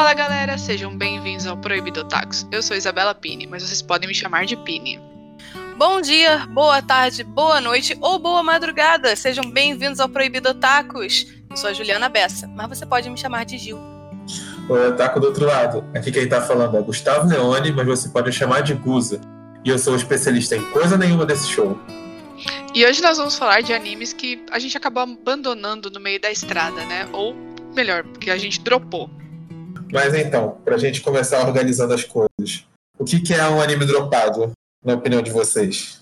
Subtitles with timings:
[0.00, 2.46] Fala galera, sejam bem-vindos ao Proibido Tacos.
[2.50, 4.98] Eu sou Isabela Pini, mas vocês podem me chamar de Pini.
[5.76, 9.14] Bom dia, boa tarde, boa noite ou boa madrugada.
[9.14, 11.26] Sejam bem-vindos ao Proibido Tacos.
[11.50, 13.78] Eu sou a Juliana Bessa, mas você pode me chamar de Gil.
[14.70, 15.84] Oi, Taco do outro lado.
[15.94, 19.20] Aqui quem tá falando é Gustavo Leone, mas você pode chamar de Guza.
[19.62, 21.78] E eu sou especialista em coisa nenhuma desse show.
[22.74, 26.30] E hoje nós vamos falar de animes que a gente acabou abandonando no meio da
[26.30, 27.06] estrada, né?
[27.12, 27.36] Ou
[27.76, 29.19] melhor, que a gente dropou.
[29.92, 32.66] Mas então, pra gente começar organizando as coisas,
[32.98, 34.52] o que, que é um anime dropado,
[34.84, 36.00] na opinião de vocês?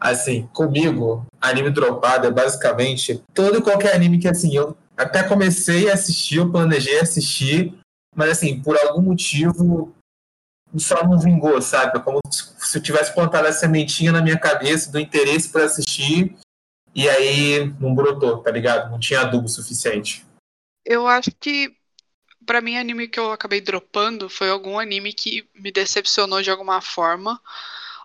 [0.00, 5.90] Assim, comigo, anime dropado é basicamente todo e qualquer anime que assim, eu até comecei
[5.90, 7.74] a assistir, eu planejei assistir,
[8.14, 9.94] mas assim, por algum motivo
[10.76, 11.98] só não vingou, sabe?
[11.98, 16.36] É como se eu tivesse plantado a sementinha na minha cabeça do interesse para assistir
[16.94, 18.90] e aí não brotou, tá ligado?
[18.90, 20.26] Não tinha adubo suficiente.
[20.84, 21.74] Eu acho que
[22.46, 26.80] para mim anime que eu acabei dropando foi algum anime que me decepcionou de alguma
[26.80, 27.40] forma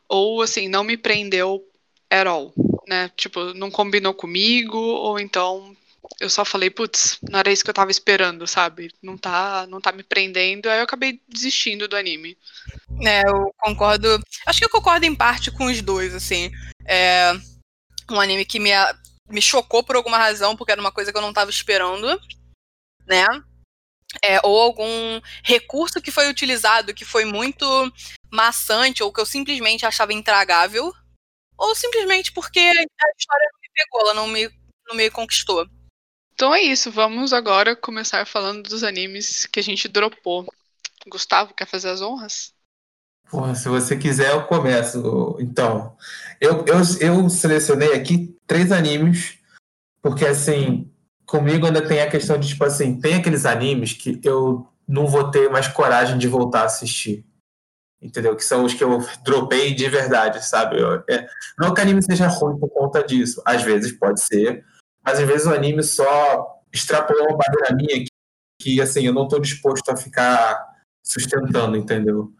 [0.09, 1.63] ou assim, não me prendeu
[2.09, 2.53] at all,
[2.87, 3.09] né?
[3.15, 5.75] Tipo, não combinou comigo ou então
[6.19, 8.91] eu só falei, putz, não era isso que eu tava esperando, sabe?
[9.01, 12.37] Não tá, não tá me prendendo, aí eu acabei desistindo do anime.
[13.05, 14.19] É, eu concordo.
[14.45, 16.51] Acho que eu concordo em parte com os dois, assim.
[16.85, 17.33] É
[18.09, 18.71] um anime que me,
[19.29, 22.19] me chocou por alguma razão, porque era uma coisa que eu não tava esperando,
[23.07, 23.25] né?
[24.23, 27.65] É, ou algum recurso que foi utilizado que foi muito
[28.29, 30.93] maçante, ou que eu simplesmente achava intragável,
[31.57, 34.49] ou simplesmente porque a história não me pegou, ela não me,
[34.87, 35.67] não me conquistou.
[36.33, 40.45] Então é isso, vamos agora começar falando dos animes que a gente dropou.
[41.07, 42.53] Gustavo, quer fazer as honras?
[43.29, 45.37] Porra, se você quiser, eu começo.
[45.39, 45.95] Então,
[46.39, 49.39] eu, eu, eu selecionei aqui três animes,
[50.01, 50.90] porque assim,
[51.31, 55.31] comigo ainda tem a questão de, tipo assim, tem aqueles animes que eu não vou
[55.31, 57.25] ter mais coragem de voltar a assistir.
[58.01, 58.35] Entendeu?
[58.35, 60.81] Que são os que eu dropei de verdade, sabe?
[60.81, 61.25] Eu, é,
[61.57, 63.41] não que o anime seja ruim por conta disso.
[63.45, 64.65] Às vezes pode ser,
[65.05, 68.09] mas às vezes o anime só extrapolou uma barreira minha que,
[68.59, 70.67] que assim, eu não estou disposto a ficar
[71.01, 72.33] sustentando, entendeu?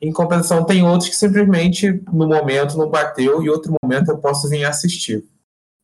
[0.00, 4.48] Em compensação, tem outros que simplesmente no momento não bateu e outro momento eu posso
[4.48, 5.26] vir assistir.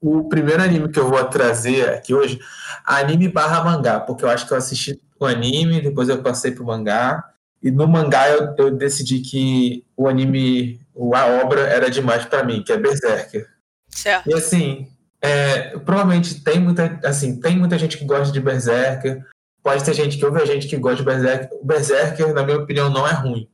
[0.02, 2.40] O primeiro anime que eu vou trazer aqui hoje,
[2.84, 6.66] anime barra mangá, porque eu acho que eu assisti o anime, depois eu passei pro
[6.66, 7.22] mangá,
[7.62, 10.80] e no mangá eu, eu decidi que o anime,
[11.14, 13.48] a obra era demais para mim, que é Berserker.
[13.88, 14.28] Certo.
[14.28, 14.88] E assim,
[15.20, 19.24] é, provavelmente tem muita, assim, tem muita gente que gosta de Berserker,
[19.62, 21.48] pode ter gente que ouve a gente que gosta de Berserker.
[21.60, 23.48] O Berserker, na minha opinião, não é ruim,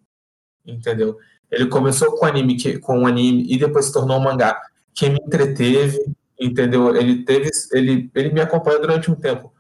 [0.67, 1.19] entendeu?
[1.51, 4.59] Ele começou com anime, que, com um anime e depois se tornou um mangá
[4.95, 5.99] que me entreteve,
[6.39, 6.95] entendeu?
[6.95, 9.53] Ele teve, ele, ele me acompanhou durante um tempo,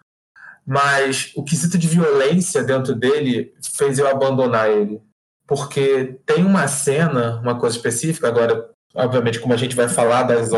[0.66, 5.00] mas o quesito de violência dentro dele fez eu abandonar ele,
[5.46, 10.52] porque tem uma cena, uma coisa específica agora, obviamente, como a gente vai falar das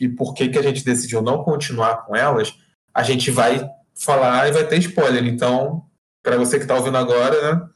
[0.00, 2.54] e por que, que a gente decidiu não continuar com elas,
[2.92, 5.24] a gente vai falar e vai ter spoiler.
[5.24, 5.86] Então,
[6.22, 7.68] para você que está ouvindo agora, né,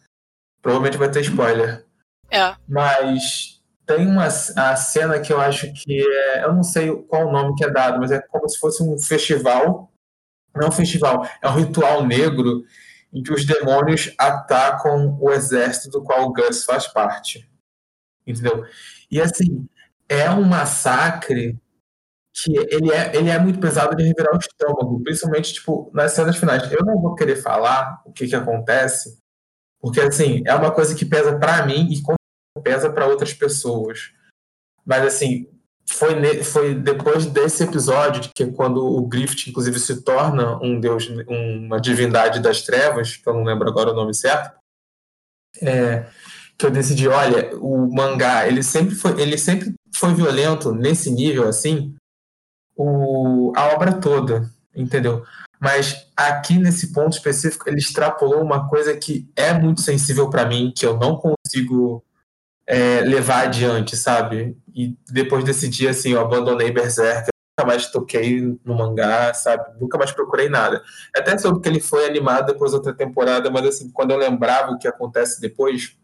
[0.60, 1.87] provavelmente vai ter spoiler.
[2.31, 2.54] É.
[2.69, 3.58] Mas
[3.88, 6.44] tem uma a cena que eu acho que é.
[6.44, 8.99] Eu não sei qual o nome que é dado, mas é como se fosse um
[9.00, 9.91] festival.
[10.54, 12.65] Não é um festival, é um ritual negro
[13.12, 17.48] em que os demônios atacam o exército do qual o Gus faz parte.
[18.27, 18.65] Entendeu?
[19.10, 19.66] E assim,
[20.06, 21.59] é um massacre
[22.34, 26.37] que ele é, ele é muito pesado de revirar o estômago, principalmente tipo nas cenas
[26.37, 26.71] finais.
[26.71, 29.19] Eu não vou querer falar o que que acontece,
[29.81, 32.03] porque assim, é uma coisa que pesa para mim e
[32.61, 34.13] pesa para outras pessoas.
[34.85, 35.49] Mas assim,
[35.89, 41.81] foi, foi depois desse episódio que quando o Griffith inclusive se torna um deus, uma
[41.81, 44.57] divindade das trevas, que eu não lembro agora o nome certo,
[45.61, 46.07] é,
[46.57, 51.49] que eu decidi, olha, o mangá, ele sempre foi, ele sempre foi violento nesse nível
[51.49, 51.95] assim,
[52.77, 55.25] o, a obra toda, entendeu?
[55.61, 60.72] Mas aqui nesse ponto específico ele extrapolou uma coisa que é muito sensível para mim,
[60.77, 62.04] que eu não consigo
[62.68, 64.56] é, levar adiante, sabe?
[64.74, 67.28] E depois desse dia, assim, eu abandonei Berserk,
[67.59, 69.80] nunca mais toquei no mangá, sabe?
[69.80, 70.82] Nunca mais procurei nada.
[71.16, 74.78] Até soube que ele foi animado depois outra temporada, mas assim, quando eu lembrava o
[74.78, 75.97] que acontece depois,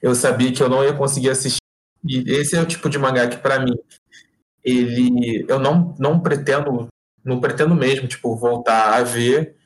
[0.00, 1.58] eu sabia que eu não ia conseguir assistir.
[2.02, 3.74] E esse é o tipo de mangá que, para mim,
[4.64, 6.88] ele eu não, não pretendo
[7.22, 9.56] não pretendo mesmo tipo voltar a ver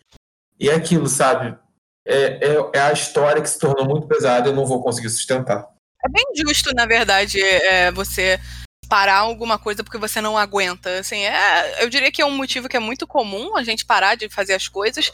[0.58, 1.56] e é aquilo sabe
[2.04, 5.68] é, é, é, a história que se tornou muito pesada eu não vou conseguir sustentar
[6.08, 8.40] é bem justo na verdade é, você
[8.88, 12.69] parar alguma coisa porque você não aguenta assim é eu diria que é um motivo
[12.69, 15.12] que é muito comum a gente parar de fazer as coisas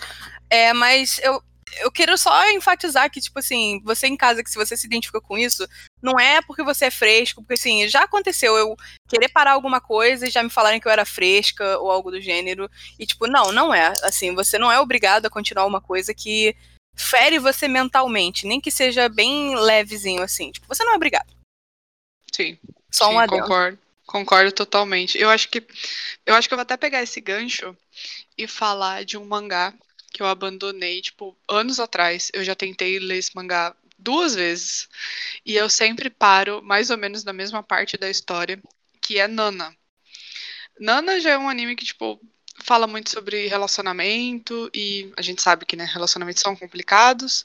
[0.49, 1.43] é mas eu
[1.81, 5.21] eu quero só enfatizar que, tipo assim, você em casa, que se você se identifica
[5.21, 5.67] com isso,
[6.03, 8.77] não é porque você é fresco, porque assim, já aconteceu eu
[9.09, 12.21] querer parar alguma coisa e já me falarem que eu era fresca ou algo do
[12.21, 12.71] gênero.
[12.99, 13.93] E, tipo, não, não é.
[14.03, 16.55] Assim, você não é obrigado a continuar uma coisa que
[16.97, 20.51] fere você mentalmente, nem que seja bem levezinho, assim.
[20.51, 21.33] Tipo, você não é obrigado.
[22.33, 22.59] Sim.
[22.91, 23.43] Só sim, um adendo.
[23.43, 23.79] concordo.
[24.07, 25.19] Concordo totalmente.
[25.19, 25.67] Eu acho que
[26.27, 27.77] eu acho que eu vou até pegar esse gancho
[28.37, 29.75] e falar de um mangá
[30.13, 32.31] que eu abandonei, tipo, anos atrás.
[32.33, 34.89] Eu já tentei ler esse mangá duas vezes.
[35.45, 38.63] E eu sempre paro mais ou menos na mesma parte da história,
[39.01, 39.75] que é Nana.
[40.79, 42.21] Nana já é um anime que, tipo,
[42.65, 47.45] fala muito sobre relacionamento e a gente sabe que, né, relacionamentos são complicados,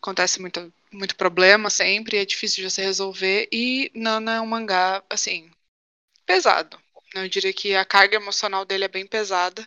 [0.00, 5.02] acontece muito, muito problema sempre, é difícil de você resolver e Nana é um mangá,
[5.10, 5.50] assim,
[6.26, 6.78] pesado.
[7.14, 7.24] né?
[7.24, 9.66] Eu diria que a carga emocional dele é bem pesada.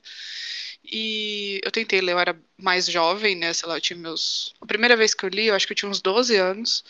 [0.83, 3.53] E eu tentei ler, eu era mais jovem, né?
[3.53, 4.53] Sei lá, eu tinha meus.
[4.61, 6.83] A primeira vez que eu li, eu acho que eu tinha uns 12 anos.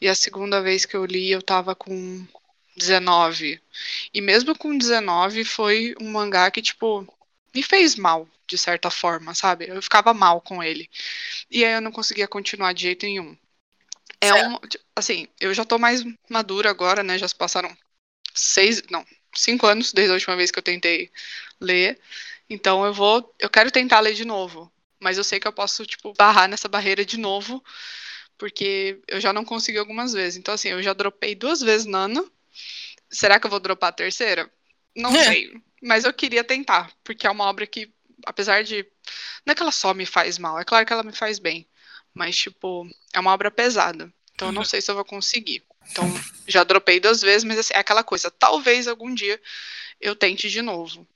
[0.00, 2.26] E a segunda vez que eu li, eu tava com
[2.76, 3.60] 19.
[4.14, 7.06] E mesmo com 19, foi um mangá que, tipo,
[7.54, 9.68] me fez mal, de certa forma, sabe?
[9.68, 10.88] Eu ficava mal com ele.
[11.50, 13.36] E aí eu não conseguia continuar de jeito nenhum.
[14.20, 14.48] É Certo.
[14.48, 14.58] um.
[14.94, 17.18] Assim, eu já tô mais madura agora, né?
[17.18, 17.74] Já se passaram
[18.34, 18.82] seis.
[18.90, 19.04] Não,
[19.34, 21.10] cinco anos desde a última vez que eu tentei
[21.60, 21.98] ler.
[22.48, 23.34] Então eu vou.
[23.38, 24.70] Eu quero tentar ler de novo.
[25.00, 27.64] Mas eu sei que eu posso, tipo, barrar nessa barreira de novo.
[28.36, 30.38] Porque eu já não consegui algumas vezes.
[30.38, 32.24] Então, assim, eu já dropei duas vezes Nana.
[33.10, 34.50] Será que eu vou dropar a terceira?
[34.94, 35.24] Não É.
[35.24, 35.60] sei.
[35.80, 36.92] Mas eu queria tentar.
[37.02, 37.92] Porque é uma obra que,
[38.26, 38.86] apesar de.
[39.44, 41.66] Não é que ela só me faz mal, é claro que ela me faz bem.
[42.12, 44.12] Mas, tipo, é uma obra pesada.
[44.34, 45.62] Então eu não sei se eu vou conseguir.
[45.90, 46.04] Então,
[46.46, 48.30] já dropei duas vezes, mas assim, é aquela coisa.
[48.30, 49.40] Talvez algum dia
[50.00, 51.06] eu tente de novo.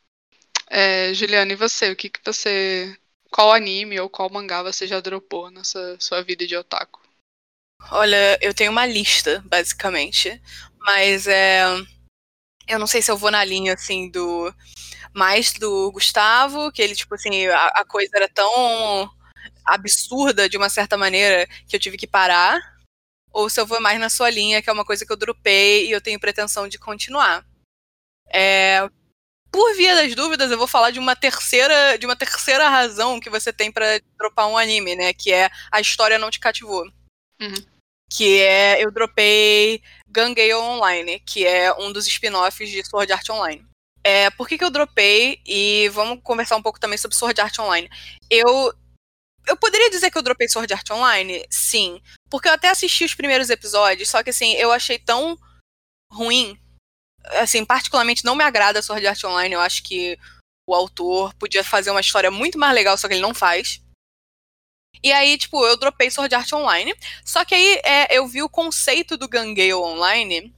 [0.68, 1.90] É, Juliana, e você?
[1.90, 2.96] O que, que você.
[3.30, 7.00] Qual anime ou qual mangá você já dropou nessa sua vida de otaku?
[7.90, 10.40] Olha, eu tenho uma lista, basicamente.
[10.78, 11.64] Mas é.
[12.66, 14.52] Eu não sei se eu vou na linha, assim, do.
[15.12, 19.08] Mais do Gustavo, que ele, tipo assim, a, a coisa era tão
[19.64, 22.60] absurda de uma certa maneira que eu tive que parar.
[23.32, 25.88] Ou se eu vou mais na sua linha, que é uma coisa que eu dropei
[25.88, 27.44] e eu tenho pretensão de continuar.
[28.32, 28.88] É,
[29.54, 33.30] por via das dúvidas, eu vou falar de uma terceira, de uma terceira razão que
[33.30, 35.12] você tem pra dropar um anime, né?
[35.12, 36.84] Que é a história não te cativou.
[37.40, 37.54] Uhum.
[38.10, 39.80] Que é eu dropei
[40.14, 43.66] Gangale Online, que é um dos spin-offs de Sword Art Online.
[44.04, 45.40] É, por que, que eu dropei?
[45.44, 47.90] E vamos conversar um pouco também sobre Sword Art Online.
[48.30, 48.72] Eu
[49.46, 51.44] eu poderia dizer que eu dropei Sword Art Online?
[51.50, 52.00] Sim.
[52.30, 55.36] Porque eu até assisti os primeiros episódios, só que assim, eu achei tão
[56.10, 56.58] ruim.
[57.40, 59.54] Assim, particularmente não me agrada Sword Art Online.
[59.54, 60.16] Eu acho que
[60.66, 63.82] o autor podia fazer uma história muito mais legal, só que ele não faz.
[65.04, 66.94] E aí, tipo, eu dropei Sword Art Online.
[67.22, 70.50] Só que aí é, eu vi o conceito do Gangale Online.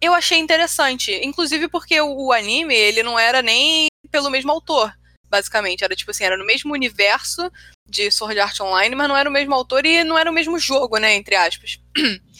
[0.00, 1.12] Eu achei interessante.
[1.24, 4.96] Inclusive porque o, o anime, ele não era nem pelo mesmo autor,
[5.28, 5.82] basicamente.
[5.82, 7.50] Era tipo assim, era no mesmo universo
[7.88, 10.56] de Sword Art Online, mas não era o mesmo autor e não era o mesmo
[10.56, 11.14] jogo, né?
[11.14, 11.80] Entre aspas.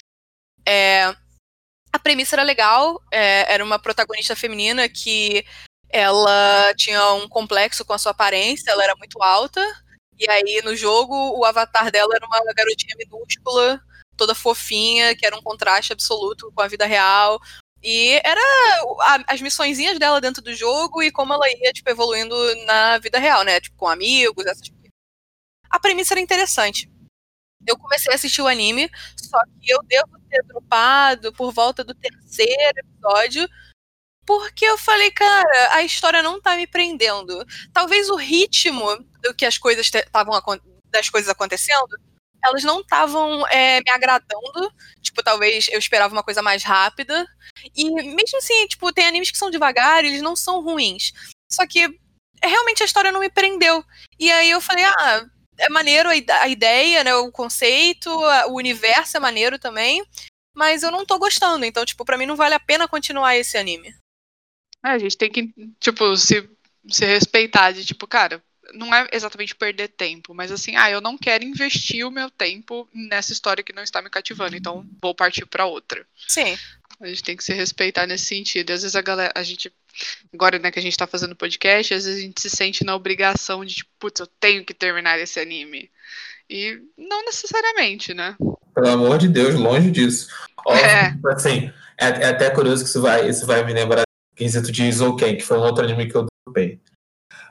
[0.67, 1.15] É,
[1.93, 5.45] a premissa era legal, é, era uma protagonista feminina que
[5.91, 9.61] ela tinha um complexo com a sua aparência, ela era muito alta,
[10.19, 13.81] e aí no jogo o avatar dela era uma garotinha minúscula,
[14.17, 17.41] toda fofinha, que era um contraste absoluto com a vida real.
[17.83, 18.41] E era
[19.27, 23.45] as missõezinhas dela dentro do jogo e como ela ia, tipo, evoluindo na vida real,
[23.45, 23.61] né?
[23.61, 24.89] Tipo, com amigos, essas coisas.
[25.69, 26.91] A premissa era interessante.
[27.67, 31.95] Eu comecei a assistir o anime, só que eu devo ter dropado por volta do
[31.95, 33.49] terceiro episódio,
[34.27, 37.45] porque eu falei, cara, a história não tá me prendendo.
[37.73, 38.85] Talvez o ritmo
[39.23, 40.41] do que as coisas estavam
[40.91, 41.97] das coisas acontecendo,
[42.45, 44.73] elas não estavam me agradando.
[45.03, 47.27] Tipo, talvez eu esperava uma coisa mais rápida.
[47.75, 51.13] E mesmo assim, tipo, tem animes que são devagar, eles não são ruins.
[51.51, 51.89] Só que
[52.43, 53.85] realmente a história não me prendeu.
[54.19, 55.25] E aí eu falei, ah,
[55.59, 57.15] é maneiro a, ide- a ideia, né?
[57.15, 58.11] O conceito,
[58.49, 60.05] o universo é maneiro também.
[60.55, 61.65] Mas eu não tô gostando.
[61.65, 63.95] Então, tipo, pra mim não vale a pena continuar esse anime.
[64.85, 66.49] É, a gente tem que, tipo, se,
[66.89, 68.43] se respeitar de, tipo, cara,
[68.75, 72.89] não é exatamente perder tempo, mas assim, ah, eu não quero investir o meu tempo
[72.95, 76.07] nessa história que não está me cativando, então vou partir pra outra.
[76.29, 76.57] Sim.
[77.01, 78.71] A gente tem que se respeitar nesse sentido.
[78.71, 79.73] E às vezes a galera, a gente,
[80.33, 82.95] agora né, que a gente tá fazendo podcast, às vezes a gente se sente na
[82.95, 85.91] obrigação de, tipo, putz, eu tenho que terminar esse anime.
[86.49, 88.37] E não necessariamente, né?
[88.75, 90.29] Pelo amor de Deus, longe disso.
[90.65, 91.15] Óbvio, É.
[91.33, 95.37] assim, é, é até curioso que isso vai, isso vai me lembrar quesito de Izouken,
[95.37, 96.81] que foi um outro anime que eu dropei.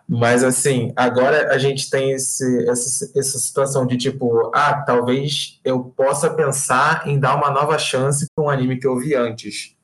[0.08, 5.84] Mas assim, agora a gente tem esse, essa, essa situação de tipo, ah, talvez eu
[5.86, 9.76] possa pensar em dar uma nova chance para um anime que eu vi antes.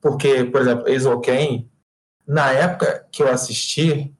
[0.00, 1.70] Porque, por exemplo, Eizouken,
[2.26, 4.14] na época que eu assisti,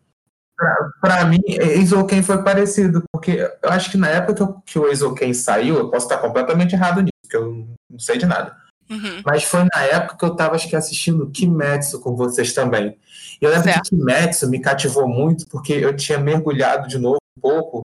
[1.00, 4.88] para mim, Eizouken foi parecido, porque eu acho que na época que, eu, que o
[4.88, 8.59] Eizouken saiu, eu posso estar completamente errado nisso, porque eu não sei de nada.
[8.90, 9.22] Uhum.
[9.24, 12.98] Mas foi na época que eu estava acho que assistindo Kimetsu com vocês também.
[13.40, 13.82] E eu lembro certo.
[13.84, 17.82] que Kimetsu me cativou muito porque eu tinha mergulhado de novo um pouco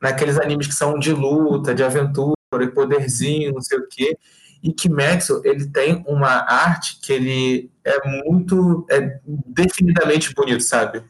[0.00, 4.18] naqueles animes que são de luta, de aventura, e poderzinho, não sei o quê.
[4.62, 11.02] E Kimetsu, ele tem uma arte que ele é muito, é definidamente bonito, sabe?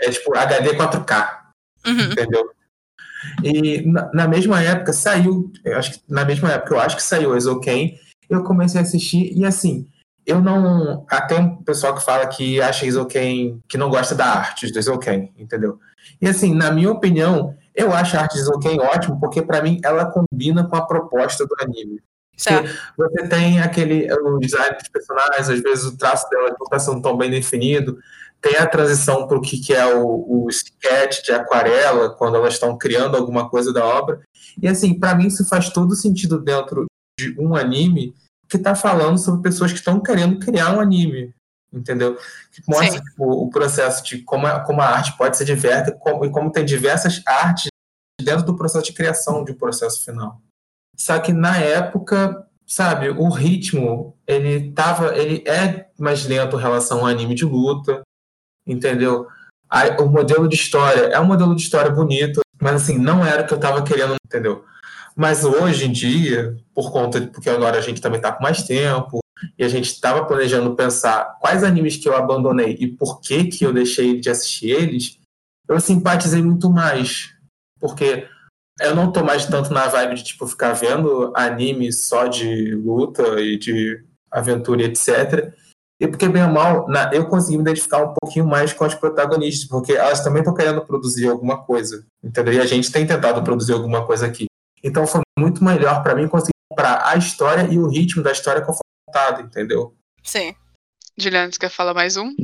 [0.00, 1.38] É tipo HD 4K,
[1.86, 2.12] uhum.
[2.12, 2.50] entendeu?
[3.42, 7.34] E na, na, mesma época saiu, acho que na mesma época eu acho que saiu
[7.36, 7.98] Exoken,
[8.28, 9.88] eu comecei a assistir e assim,
[10.28, 11.06] eu não.
[11.08, 15.32] Até um pessoal que fala que acha Isoken, que não gosta da arte do Isoken,
[15.38, 15.78] entendeu?
[16.20, 19.80] E assim, na minha opinião, eu acho a arte de Isoken ótimo, porque para mim
[19.82, 22.02] ela combina com a proposta do anime.
[22.36, 27.02] Você tem aquele o design dos personagens, às vezes o traço delas não está sendo
[27.02, 27.98] tão bem definido.
[28.40, 32.54] Tem a transição para o que, que é o, o sketch de aquarela, quando elas
[32.54, 34.20] estão criando alguma coisa da obra.
[34.62, 36.86] E assim, para mim isso faz todo sentido dentro
[37.18, 38.14] de um anime
[38.48, 41.34] que está falando sobre pessoas que estão querendo criar um anime,
[41.72, 42.16] entendeu?
[42.52, 46.24] Que mostra tipo, o processo de como a, como a arte pode ser diversa como,
[46.24, 47.68] e como tem diversas artes
[48.20, 50.40] dentro do processo de criação de um processo final.
[50.96, 57.00] Só que na época, sabe, o ritmo ele tava, ele é mais lento em relação
[57.00, 58.02] ao anime de luta,
[58.66, 59.26] entendeu?
[60.00, 63.46] o modelo de história é um modelo de história bonito, mas assim não era o
[63.46, 64.64] que eu estava querendo, entendeu?
[65.18, 68.62] Mas hoje em dia, por conta de porque agora a gente também está com mais
[68.62, 69.18] tempo
[69.58, 73.64] e a gente estava planejando pensar quais animes que eu abandonei e por que que
[73.66, 75.18] eu deixei de assistir eles,
[75.68, 77.34] eu simpatizei muito mais,
[77.80, 78.28] porque
[78.80, 83.40] eu não tô mais tanto na vibe de tipo ficar vendo anime só de luta
[83.40, 85.52] e de aventura, etc.
[86.00, 88.94] E porque, bem ou mal, na, eu consegui me identificar um pouquinho mais com as
[88.94, 92.54] protagonistas, porque elas também estão querendo produzir alguma coisa, entendeu?
[92.54, 94.47] E a gente tem tentado produzir alguma coisa aqui.
[94.82, 98.60] Então foi muito melhor para mim conseguir comprar a história e o ritmo da história
[98.60, 99.96] conforme contado, entendeu?
[100.22, 100.54] Sim.
[101.16, 102.34] Juliana, você quer falar mais um?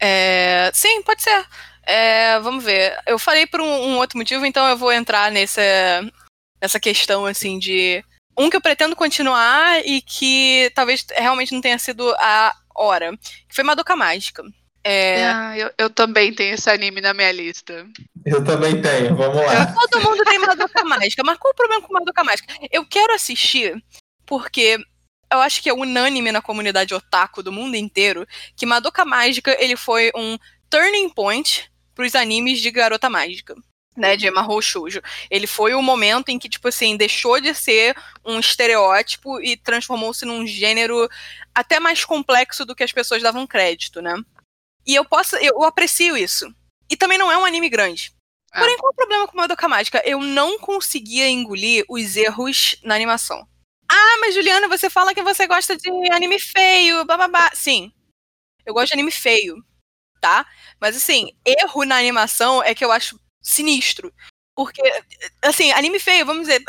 [0.00, 0.70] É...
[0.74, 1.46] Sim, pode ser.
[1.86, 2.98] É, vamos ver.
[3.06, 5.62] Eu falei por um, um, outro motivo, então eu vou entrar nessa,
[6.60, 8.02] nessa questão assim de
[8.36, 13.16] um que eu pretendo continuar e que talvez realmente não tenha sido a hora,
[13.48, 14.42] que foi Madoka Mágica.
[14.84, 15.24] É...
[15.24, 17.86] Ah, eu, eu também tenho esse anime na minha lista.
[18.24, 19.74] Eu também tenho, vamos lá.
[19.90, 22.54] Todo mundo tem Madoka Mágica, mas qual o problema com Madoka Mágica?
[22.70, 23.82] Eu quero assistir
[24.26, 24.78] porque
[25.32, 29.74] eu acho que é unânime na comunidade otaku do mundo inteiro que Madoka Mágica ele
[29.74, 30.38] foi um
[30.68, 33.54] turning point pros animes de garota mágica.
[33.96, 35.00] Né, de Mahou Shoujo.
[35.30, 40.24] Ele foi o momento em que, tipo assim, deixou de ser um estereótipo e transformou-se
[40.24, 41.08] num gênero
[41.54, 44.16] até mais complexo do que as pessoas davam crédito, né?
[44.86, 46.52] E eu posso, eu, aprecio isso.
[46.90, 48.12] E também não é um anime grande.
[48.52, 48.60] É.
[48.60, 50.02] Porém, qual é o problema com Madoka Mágica?
[50.04, 53.46] Eu não conseguia engolir os erros na animação.
[53.90, 57.50] Ah, mas Juliana, você fala que você gosta de anime feio, bababá.
[57.54, 57.92] Sim,
[58.64, 59.56] eu gosto de anime feio,
[60.20, 60.46] tá?
[60.80, 64.12] Mas assim, erro na animação é que eu acho sinistro.
[64.54, 64.82] Porque,
[65.42, 66.62] assim, anime feio, vamos dizer,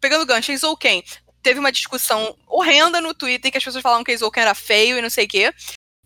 [0.00, 1.04] pegando gancho, Izouken.
[1.42, 5.02] Teve uma discussão horrenda no Twitter que as pessoas falavam que Izouken era feio e
[5.02, 5.54] não sei o quê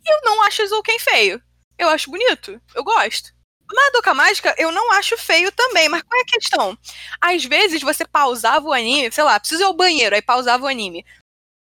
[0.06, 1.42] eu não acho Izouken feio.
[1.78, 2.60] Eu acho bonito.
[2.74, 3.36] Eu gosto.
[3.74, 6.78] Madoka Mágica eu não acho feio também, mas qual é a questão?
[7.20, 10.68] Às vezes você pausava o anime, sei lá, preciso ir ao banheiro, aí pausava o
[10.68, 11.04] anime.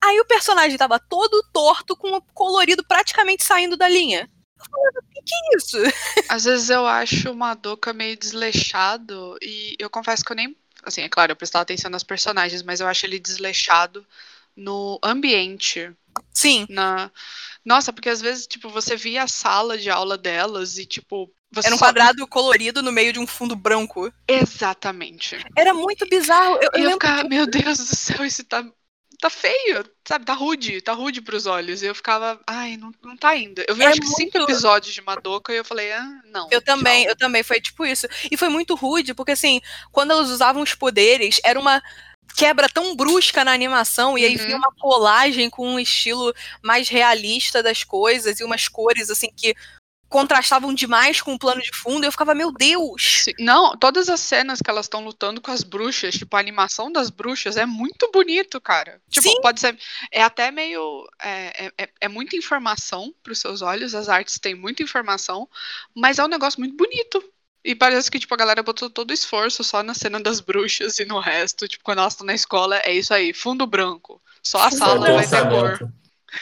[0.02, 4.28] Aí o personagem tava todo torto, com o colorido praticamente saindo da linha.
[4.58, 5.78] Eu falava, o que, é isso?
[6.28, 10.54] Às vezes eu acho o Madoka meio desleixado, e eu confesso que eu nem.
[10.82, 14.06] Assim, é claro, eu prestava atenção nas personagens, mas eu acho ele desleixado
[14.54, 15.90] no ambiente.
[16.32, 16.66] Sim.
[16.68, 17.10] Na
[17.64, 21.32] nossa, porque às vezes, tipo, você via a sala de aula delas e, tipo.
[21.64, 24.12] Era um quadrado colorido no meio de um fundo branco.
[24.28, 25.38] Exatamente.
[25.56, 26.56] Era muito bizarro.
[26.56, 27.28] Eu, eu, eu ficava, que...
[27.28, 28.64] meu Deus do céu, isso tá
[29.20, 30.24] tá feio, sabe?
[30.24, 31.82] Tá rude, tá rude pros olhos.
[31.82, 33.64] E eu ficava, ai, não, não tá ainda.
[33.66, 34.16] Eu vi é acho muito...
[34.16, 36.48] que cinco episódios de Madoka e eu falei, ah, não.
[36.50, 37.12] Eu também, tchau.
[37.12, 38.06] eu também, foi tipo isso.
[38.30, 39.60] E foi muito rude, porque assim,
[39.92, 41.80] quando elas usavam os poderes, era uma
[42.36, 44.44] quebra tão brusca na animação, e aí uhum.
[44.44, 49.54] vinha uma colagem com um estilo mais realista das coisas e umas cores assim que
[50.14, 53.24] contrastavam demais com o plano de fundo, eu ficava, meu Deus!
[53.36, 57.10] Não, todas as cenas que elas estão lutando com as bruxas, tipo, a animação das
[57.10, 59.00] bruxas é muito bonito, cara.
[59.10, 59.40] Tipo, Sim.
[59.40, 59.76] pode ser.
[60.12, 61.04] É até meio.
[61.20, 65.48] É, é, é muita informação para os seus olhos, as artes têm muita informação,
[65.92, 67.20] mas é um negócio muito bonito.
[67.64, 70.98] E parece que, tipo, a galera botou todo o esforço só na cena das bruxas
[70.98, 74.20] e no resto, tipo, quando elas estão na escola, é isso aí, fundo branco.
[74.42, 75.90] Só a sala Faltou vai ter cor.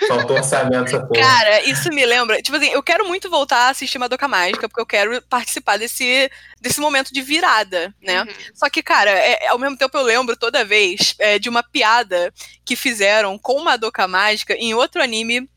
[0.08, 1.20] Faltou orçamento essa porra.
[1.20, 2.40] Cara, isso me lembra.
[2.40, 6.30] Tipo assim, eu quero muito voltar a assistir Madoka Mágica, porque eu quero participar desse,
[6.60, 8.22] desse momento de virada, né?
[8.22, 8.28] Uhum.
[8.54, 12.32] Só que, cara, é- ao mesmo tempo eu lembro toda vez é, de uma piada
[12.64, 15.48] que fizeram com Madoka Mágica em outro anime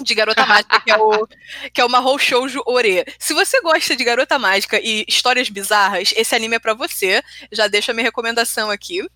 [0.00, 1.26] de Garota Mágica, que é o,
[1.72, 3.04] que é o Mahou Shoujo Ore.
[3.18, 7.22] Se você gosta de Garota Mágica e histórias bizarras, esse anime é pra você.
[7.52, 9.06] Já deixo a minha recomendação aqui.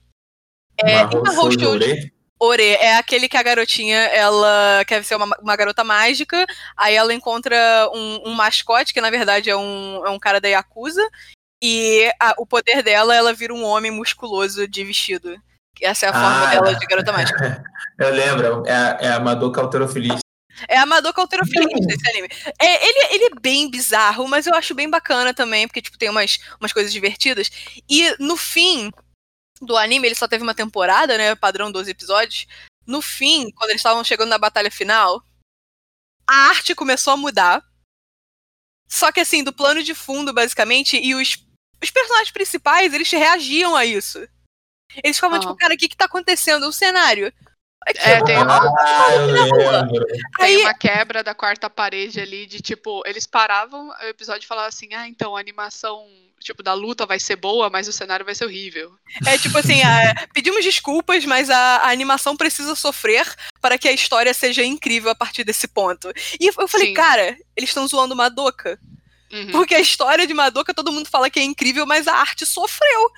[0.78, 2.10] É, Mahou Shoujo.
[2.42, 7.12] Ore é aquele que a garotinha, ela quer ser uma, uma garota mágica, aí ela
[7.12, 7.54] encontra
[7.92, 11.06] um, um mascote, que na verdade é um, é um cara da Yakuza,
[11.62, 15.36] e a- o poder dela, ela vira um homem musculoso de vestido.
[15.82, 16.50] Essa é a forma Ah.
[16.50, 17.62] dela de garota mágica.
[18.00, 19.60] Eu lembro, é, a- é a Madoka.
[20.68, 22.28] É amador calterofilista esse anime.
[22.58, 26.08] É, ele, ele é bem bizarro, mas eu acho bem bacana também, porque tipo, tem
[26.08, 27.50] umas, umas coisas divertidas.
[27.88, 28.90] E no fim
[29.60, 31.34] do anime, ele só teve uma temporada, né?
[31.34, 32.46] Padrão 12 episódios.
[32.86, 35.22] No fim, quando eles estavam chegando na batalha final,
[36.26, 37.62] a arte começou a mudar.
[38.88, 41.38] Só que assim, do plano de fundo, basicamente, e os,
[41.82, 44.18] os personagens principais, eles reagiam a isso.
[45.04, 45.40] Eles ficavam, Ah.
[45.40, 46.66] tipo, cara, o que que tá acontecendo?
[46.66, 47.32] O cenário.
[47.86, 49.80] Aqui, É, tem uma, Ah, na rua.
[49.82, 50.06] lembro.
[50.06, 54.46] tem Aí, uma quebra da quarta parede ali, de tipo, eles paravam o episódio e
[54.46, 56.06] falavam assim: ah, então a animação,
[56.40, 58.92] tipo, da luta vai ser boa, mas o cenário vai ser horrível.
[59.26, 63.26] É tipo assim, a- pedimos desculpas, mas a, a animação precisa sofrer
[63.62, 66.12] para que a história seja incrível a partir desse ponto.
[66.38, 66.94] E eu falei, Sim.
[66.94, 68.78] cara, eles estão zoando Madoka.
[69.32, 69.52] Uhum.
[69.52, 73.10] Porque a história de Madoka todo mundo fala que é incrível, mas a arte sofreu.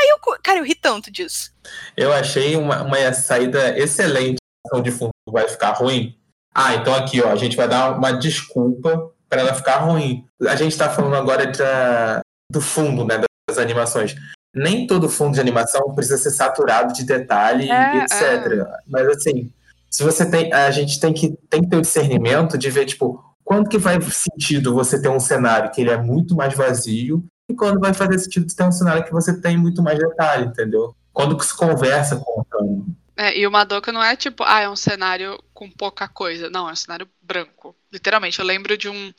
[0.00, 1.52] Aí eu, cara, eu ri tanto disso.
[1.96, 4.36] Eu achei uma, uma saída excelente.
[4.82, 6.16] De fundo vai ficar ruim.
[6.54, 10.24] Ah, então aqui, ó, a gente vai dar uma desculpa para ela ficar ruim.
[10.48, 12.20] A gente tá falando agora da-
[12.50, 14.14] do fundo, né, das animações.
[14.54, 18.66] Nem todo fundo de animação precisa ser saturado de detalhe, É, etc.
[18.86, 19.50] Mas assim,
[19.90, 23.22] se você tem, a gente tem que tem que ter o discernimento de ver tipo
[23.44, 27.56] quando que faz sentido você ter um cenário que ele é muito mais vazio e
[27.56, 30.96] quando vai fazer sentido um cenário que você tem muito mais detalhe, entendeu?
[31.12, 32.86] Quando que se conversa com o.
[33.16, 36.48] É, e o Madoka não é tipo, ah, é um cenário com pouca coisa.
[36.48, 37.76] Não, é um cenário branco.
[37.92, 39.12] Literalmente, eu lembro de um.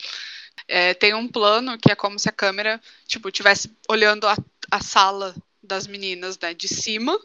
[0.67, 4.36] é, tem um plano que é como se a câmera, tipo, estivesse olhando a,
[4.72, 7.17] a sala das meninas, né, de cima.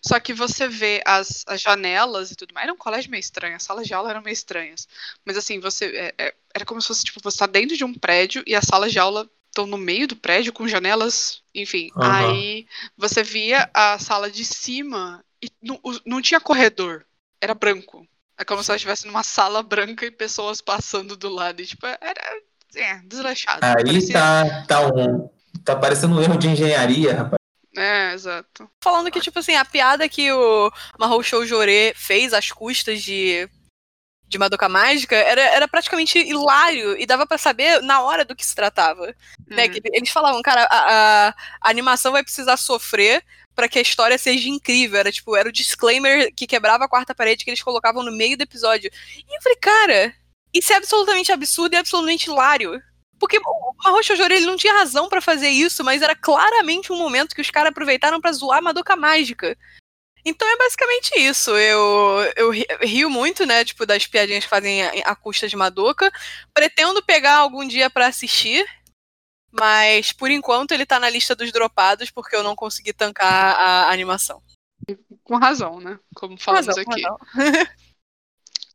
[0.00, 2.64] Só que você vê as, as janelas e tudo mais.
[2.64, 4.88] Era um colégio meio estranho, as salas de aula eram meio estranhas.
[5.26, 5.84] Mas assim, você.
[5.84, 8.64] é, é, era como se fosse, tipo, você tá dentro de um prédio e as
[8.64, 11.88] salas de aula estão no meio do prédio com janelas, enfim.
[11.96, 12.32] Aham.
[12.32, 17.04] Aí você via a sala de cima e não, não tinha corredor,
[17.40, 18.06] era branco.
[18.36, 21.62] É como se ela estivesse numa sala branca e pessoas passando do lado.
[21.62, 22.20] E, tipo, era
[22.74, 23.64] é, desleixado.
[23.64, 25.30] Aí Parecia- tá, tá um.
[25.64, 27.38] Tá parecendo um erro de engenharia, rapaz.
[27.76, 28.68] É, exato.
[28.82, 33.48] Falando que, tipo assim, a piada que o Mahou Shoujo Ore fez às custas de,
[34.34, 38.44] de Madoka Mágica era, era praticamente hilário e dava pra saber na hora do que
[38.44, 39.14] se tratava.
[39.46, 39.64] né?
[39.66, 39.70] Uhum.
[39.70, 43.22] Que eles falavam, cara, a, a- a animação vai precisar sofrer
[43.54, 44.98] pra que a história seja incrível.
[44.98, 48.36] Era tipo, era o disclaimer que quebrava a quarta parede que eles colocavam no meio
[48.36, 48.90] do episódio.
[49.16, 50.14] E eu falei, cara,
[50.52, 52.82] isso é absolutamente absurdo e absolutamente hilário.
[53.20, 56.98] Porque o Mahou Shoujo ele não tinha razão pra fazer isso, mas era claramente um
[56.98, 59.56] momento que os caras aproveitaram pra zoar a Madoka Mágica.
[60.24, 61.50] Então é basicamente isso.
[61.50, 66.10] Eu, eu ri- rio muito, né, tipo, das piadinhas que fazem a, custa de Madoka.
[66.52, 68.66] Pretendo pegar algum dia pra assistir,
[69.52, 73.90] mas por enquanto ele tá na lista dos dropados porque eu não consegui tancar a
[73.90, 74.42] animação.
[75.22, 75.98] Com razão, né?
[76.14, 77.02] Como falamos Razão, aqui.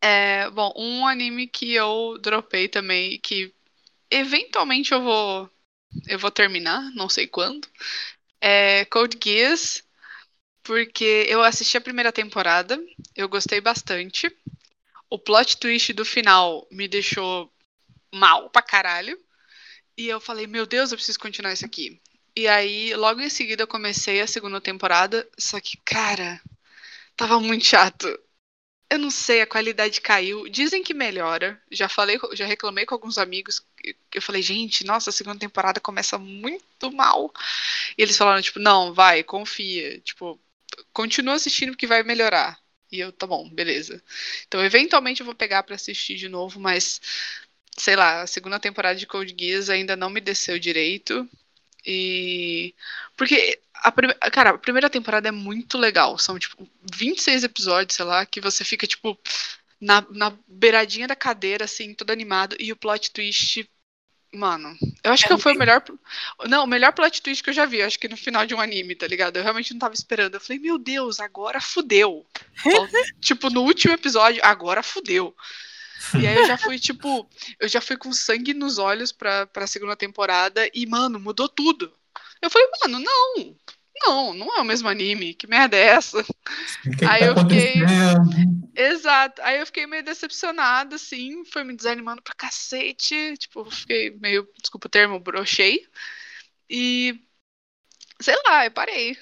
[0.02, 3.54] É, bom, um anime que eu dropei também, que
[4.10, 5.50] eventualmente eu vou
[6.08, 7.68] eu vou terminar, não sei quando,
[8.40, 9.84] é Code Geass,
[10.70, 12.80] porque eu assisti a primeira temporada,
[13.16, 14.32] eu gostei bastante.
[15.10, 17.52] O plot twist do final me deixou
[18.14, 19.20] mal pra caralho.
[19.98, 22.00] E eu falei, meu Deus, eu preciso continuar isso aqui.
[22.36, 26.40] E aí, logo em seguida, eu comecei a segunda temporada, só que, cara,
[27.18, 28.08] tava muito chato.
[28.92, 30.48] Eu não sei, a qualidade caiu.
[30.50, 31.60] Dizem que melhora.
[31.72, 33.66] Já falei, já reclamei com alguns amigos.
[34.14, 37.34] Eu falei, gente, nossa, a segunda temporada começa muito mal.
[37.98, 40.00] E eles falaram, tipo, não, vai, confia.
[40.02, 40.40] Tipo,
[41.00, 42.60] continua assistindo que vai melhorar.
[42.92, 44.04] E eu, tá bom, beleza.
[44.46, 47.00] Então, eventualmente eu vou pegar pra assistir de novo, mas
[47.78, 51.26] sei lá, a segunda temporada de Code Geass ainda não me desceu direito.
[51.86, 52.76] E.
[53.16, 54.10] Porque, a prim...
[54.34, 56.18] cara, a primeira temporada é muito legal.
[56.18, 59.18] São, tipo, 26 episódios, sei lá, que você fica, tipo,
[59.80, 62.58] na, na beiradinha da cadeira, assim, todo animado.
[62.60, 63.70] E o plot twist
[64.32, 65.84] Mano, eu acho é que foi o melhor.
[66.48, 67.82] Não, o melhor plot twist que eu já vi.
[67.82, 69.38] Acho que no final de um anime, tá ligado?
[69.38, 70.36] Eu realmente não tava esperando.
[70.36, 72.26] Eu falei, meu Deus, agora fudeu.
[73.20, 75.36] tipo, no último episódio, agora fudeu.
[76.14, 77.28] E aí eu já fui, tipo,
[77.60, 81.92] eu já fui com sangue nos olhos pra, pra segunda temporada e, mano, mudou tudo.
[82.42, 83.56] Eu falei, mano, não,
[84.00, 86.24] não, não é o mesmo anime, que merda é essa?
[86.98, 87.74] Que aí tá eu fiquei.
[88.76, 94.48] Exato, aí eu fiquei meio decepcionada, assim, foi me desanimando pra cacete, tipo, fiquei meio,
[94.62, 95.86] desculpa o termo, brochei.
[96.70, 97.20] E,
[98.22, 99.18] sei lá, eu parei.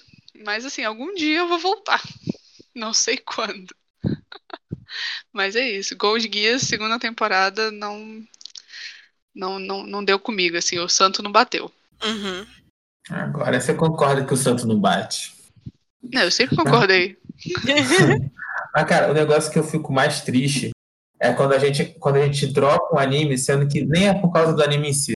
[0.45, 2.01] Mas, assim, algum dia eu vou voltar.
[2.75, 3.75] Não sei quando.
[5.33, 5.97] Mas é isso.
[5.97, 8.23] Gold Geass, segunda temporada, não,
[9.33, 11.71] não, não, não deu comigo, assim, o santo não bateu.
[12.03, 12.45] Uhum.
[13.09, 15.33] Agora você concorda que o santo não bate.
[16.13, 17.17] Não, eu sempre concordei.
[18.73, 20.71] Mas, cara, o negócio que eu fico mais triste
[21.19, 24.31] é quando a gente, quando a gente dropa um anime, sendo que nem é por
[24.31, 25.13] causa do anime em si.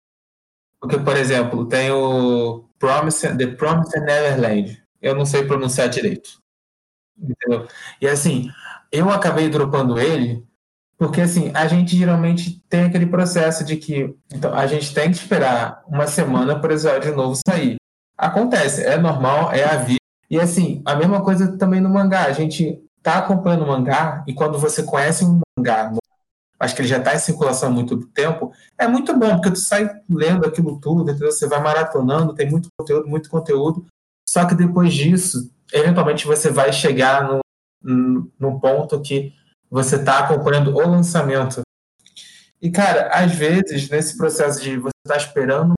[0.80, 4.84] Porque, por exemplo, tem o Promise, The Promised Neverland.
[5.02, 6.40] Eu não sei pronunciar direito.
[7.18, 7.68] Entendeu?
[8.00, 8.50] E assim,
[8.92, 10.44] eu acabei dropando ele
[11.02, 15.18] porque assim, a gente geralmente tem aquele processo de que então, a gente tem que
[15.18, 17.78] esperar uma semana para o episódio novo sair.
[18.22, 19.98] Acontece, é normal, é a vida.
[20.30, 22.26] E assim, a mesma coisa também no mangá.
[22.26, 25.92] A gente tá acompanhando o mangá e quando você conhece um mangá,
[26.60, 29.58] acho que ele já está em circulação há muito tempo, é muito bom, porque tu
[29.58, 31.32] sai lendo aquilo tudo, entendeu?
[31.32, 33.88] Você vai maratonando, tem muito conteúdo, muito conteúdo.
[34.30, 39.34] Só que depois disso, eventualmente você vai chegar no, no ponto que
[39.68, 41.62] você está acompanhando o lançamento.
[42.62, 45.74] E, cara, às vezes, nesse processo de você tá esperando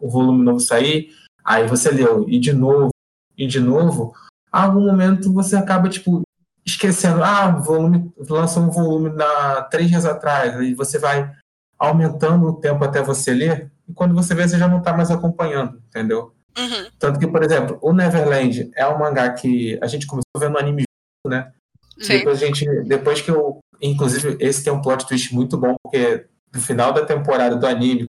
[0.00, 1.10] o volume novo sair,
[1.48, 2.90] aí você leu, e de novo,
[3.36, 4.14] e de novo,
[4.52, 6.20] a algum momento você acaba, tipo,
[6.66, 11.32] esquecendo, ah, o volume, lançou um volume na, três dias atrás, e você vai
[11.78, 15.10] aumentando o tempo até você ler, e quando você vê, você já não está mais
[15.10, 16.34] acompanhando, entendeu?
[16.58, 16.90] Uhum.
[16.98, 20.82] Tanto que, por exemplo, o Neverland é um mangá que a gente começou vendo anime
[20.82, 21.50] junto, né?
[21.98, 22.18] Sim.
[22.18, 26.26] Depois a gente, depois que eu, inclusive, esse tem um plot twist muito bom, porque
[26.52, 28.08] no final da temporada do anime, o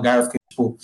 [0.00, 0.76] mangá eu fiquei tipo,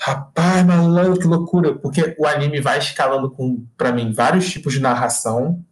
[0.00, 4.80] rapaz, malandro, que loucura, porque o anime vai escalando com, para mim, vários tipos de
[4.80, 5.62] narração.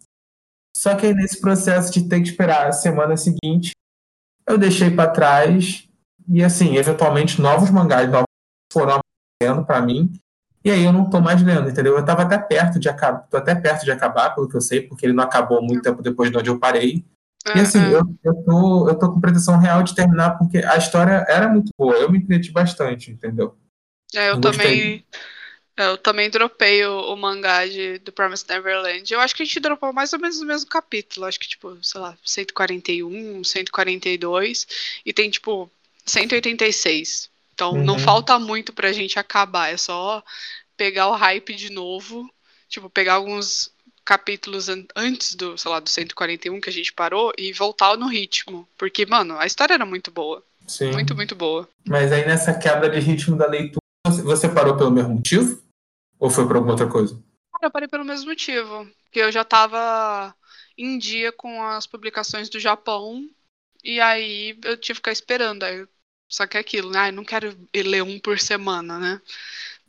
[0.76, 3.72] Só que aí nesse processo de ter que esperar a semana seguinte,
[4.46, 5.88] eu deixei para trás
[6.28, 8.26] e assim, eventualmente novos mangás novos
[8.70, 10.12] foram aparecendo para mim
[10.64, 11.96] e aí eu não tô mais lendo, entendeu?
[11.96, 14.82] Eu tava até perto de acabar, tô até perto de acabar, pelo que eu sei,
[14.82, 17.04] porque ele não acabou muito tempo depois de onde eu parei.
[17.56, 21.24] E assim, eu, eu, tô, eu tô com pretensão real de terminar, porque a história
[21.28, 23.56] era muito boa, eu me entreti bastante, entendeu?
[24.14, 25.04] É, eu Eu também.
[25.76, 29.14] Eu também dropei o, o mangá de, do Promised Neverland.
[29.14, 31.24] Eu acho que a gente dropou mais ou menos no mesmo capítulo.
[31.24, 34.66] Acho que, tipo, sei lá, 141, 142.
[35.06, 35.70] E tem, tipo,
[36.04, 37.30] 186.
[37.54, 38.00] Então não Uhum.
[38.00, 39.72] falta muito pra gente acabar.
[39.72, 40.20] É só
[40.76, 42.28] pegar o hype de novo.
[42.68, 43.70] Tipo, pegar alguns
[44.04, 48.08] capítulos an- antes do, sei lá, do 141 que a gente parou e voltar no
[48.08, 48.68] ritmo.
[48.76, 50.42] Porque, mano, a história era muito boa.
[50.66, 50.90] Sim.
[50.92, 51.68] Muito, muito boa.
[51.86, 53.78] Mas aí nessa quebra de ritmo da leitura,
[54.10, 55.62] você- parou pelo mesmo motivo?
[56.18, 57.20] Ou foi por alguma outra coisa?
[57.62, 58.88] Eu parei pelo mesmo motivo.
[59.04, 60.34] Porque eu já tava
[60.76, 63.28] em dia com as publicações do Japão.
[63.82, 65.62] E aí eu tinha que ficar esperando.
[65.62, 65.86] Aí,
[66.28, 66.98] só que é aquilo, né?
[66.98, 69.20] Ai, não quero ler um por semana, né?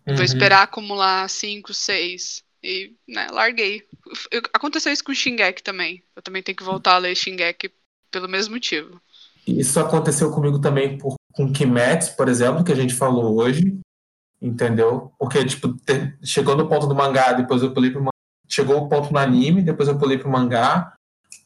[0.05, 0.23] Vou Uhum.
[0.23, 2.43] esperar acumular cinco, seis.
[2.63, 3.83] E, né, larguei.
[4.31, 6.03] Eu- aconteceu isso com o Shingeki também.
[6.15, 7.71] Eu também tenho que voltar a ler Shingeki
[8.11, 8.99] pelo mesmo motivo.
[9.47, 13.79] Isso aconteceu comigo também por, com Kimetsu, por exemplo, que a gente falou hoje,
[14.41, 15.11] entendeu?
[15.17, 18.09] Porque, tipo, te- chegou no ponto do mangá, depois eu pulei pro mangá.
[18.47, 20.93] Chegou o ponto no anime, depois eu pulei pro mangá,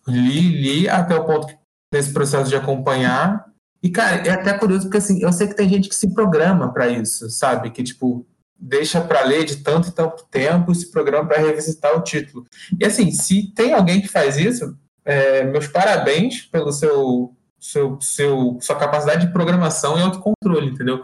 [0.07, 1.53] li, li, até o ponto
[1.93, 3.45] nesse processo de acompanhar.
[3.81, 6.71] E, cara, é até curioso, porque, assim, eu sei que tem gente que se programa
[6.71, 7.69] pra isso, sabe?
[7.71, 8.25] Que, tipo,
[8.57, 12.45] deixa pra ler de tanto e tanto tempo e se programa pra revisitar o título.
[12.79, 18.57] E, assim, se tem alguém que faz isso, é, meus parabéns pelo seu seu, seu,
[18.61, 21.01] sua capacidade de programação e autocontrole, entendeu?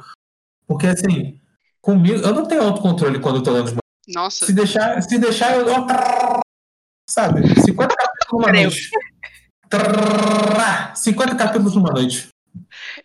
[0.68, 1.40] Porque, assim,
[1.82, 3.80] comigo, eu não tenho autocontrole quando eu tô lendo os mangás.
[4.08, 5.66] Nossa, Se deixar, se deixar eu.
[7.10, 7.42] Sabe?
[7.62, 8.90] 50 capítulos numa noite.
[9.70, 12.30] Trrr, 50 capítulos numa noite.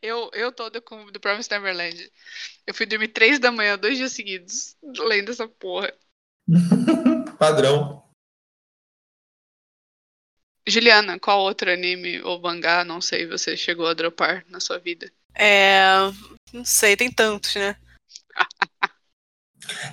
[0.00, 2.10] eu, eu toda com The Promised Neverland.
[2.66, 5.92] Eu fui dormir três da manhã, dois dias seguidos, lendo essa porra.
[7.38, 8.02] Padrão.
[10.66, 15.12] Juliana, qual outro anime ou mangá, não sei, você chegou a dropar na sua vida?
[15.34, 15.84] É.
[16.52, 17.76] Não sei, tem tantos, né?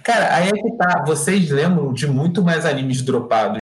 [0.04, 1.04] Cara, aí é que tá.
[1.06, 3.60] Vocês lembram de muito mais animes dropados.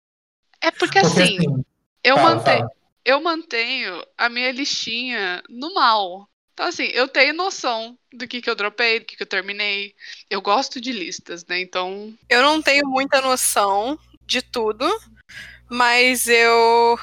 [0.60, 1.64] É porque, Porque assim, assim.
[2.02, 2.70] eu, fala, mantenho, fala.
[3.04, 6.28] eu mantenho a minha listinha no mal.
[6.52, 9.94] Então, assim, eu tenho noção do que, que eu dropei, do que, que eu terminei.
[10.30, 11.60] Eu gosto de listas, né?
[11.60, 14.86] Então, Eu não tenho muita noção de tudo,
[15.68, 16.98] mas eu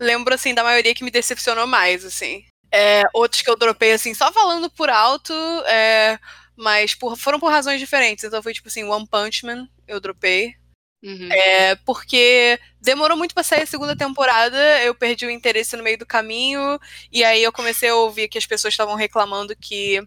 [0.00, 2.44] lembro, assim, da maioria que me decepcionou mais, assim.
[2.72, 5.34] É, outros que eu dropei, assim, só falando por alto,
[5.66, 6.18] é,
[6.58, 8.24] mas por- foram por razões diferentes.
[8.24, 10.54] Então foi tipo assim, One Punch Man, eu dropei.
[11.02, 11.28] uhum.
[11.30, 15.96] É, porque demorou muito pra sair a segunda temporada, eu perdi o interesse no meio
[15.98, 16.78] do caminho,
[17.12, 20.02] e aí eu comecei a ouvir que as pessoas estavam reclamando que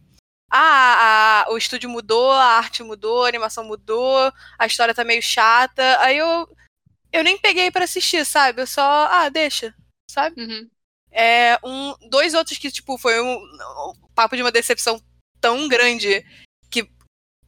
[0.53, 5.21] ah, a- o estúdio mudou, a arte mudou, a animação mudou, a história tá meio
[5.21, 5.97] chata.
[6.01, 6.47] Aí eu
[7.13, 8.61] eu nem peguei pra assistir, sabe?
[8.61, 9.73] Eu só, ah, deixa,
[10.09, 10.41] sabe?
[10.41, 10.69] Uhum.
[11.11, 15.01] É, um, dois outros que, tipo, foi um, um papo de uma decepção
[15.41, 16.23] tão grande
[16.69, 16.87] que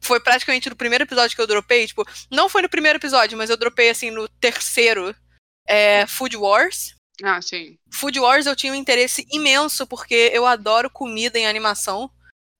[0.00, 3.48] foi praticamente no primeiro episódio que eu dropei, tipo, não foi no primeiro episódio, mas
[3.48, 5.14] eu dropei, assim, no terceiro,
[5.66, 6.94] é, Food Wars.
[7.22, 7.78] Ah, sim.
[7.92, 12.10] Food Wars eu tinha um interesse imenso, porque eu adoro comida em animação.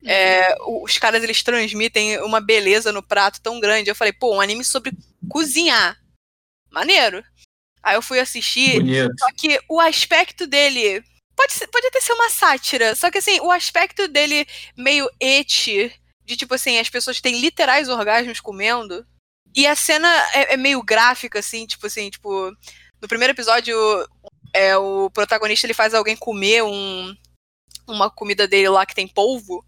[0.07, 3.91] É, o- os caras, eles transmitem uma beleza no prato tão grande.
[3.91, 4.93] Eu falei, pô, um anime sobre
[5.29, 5.99] cozinhar.
[6.71, 7.25] Maneiro.
[7.83, 9.13] Aí eu fui assistir, Bonito.
[9.19, 11.03] só que o aspecto dele.
[11.37, 12.95] Pode, ser- pode até ser uma sátira.
[12.95, 15.93] Só que assim, o aspecto dele meio eti,
[16.25, 19.07] de tipo assim, as pessoas têm literais orgasmos comendo.
[19.55, 22.51] E a cena é, é meio gráfica, assim, tipo assim, tipo.
[23.01, 23.77] No primeiro episódio,
[24.53, 27.15] é, o protagonista ele faz alguém comer um,
[27.87, 29.65] uma comida dele lá que tem polvo.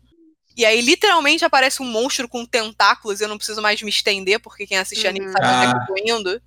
[0.57, 3.20] E aí, literalmente, aparece um monstro com tentáculos.
[3.20, 5.33] Eu não preciso mais me estender, porque quem assiste anime Uhum.
[5.33, 5.81] sabe onde é que Ah.
[5.83, 6.42] eu tô indo.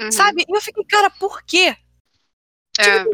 [0.00, 0.12] Uhum.
[0.12, 0.44] Sabe?
[0.46, 1.74] E eu fiquei, cara, por quê?
[2.78, 3.04] É,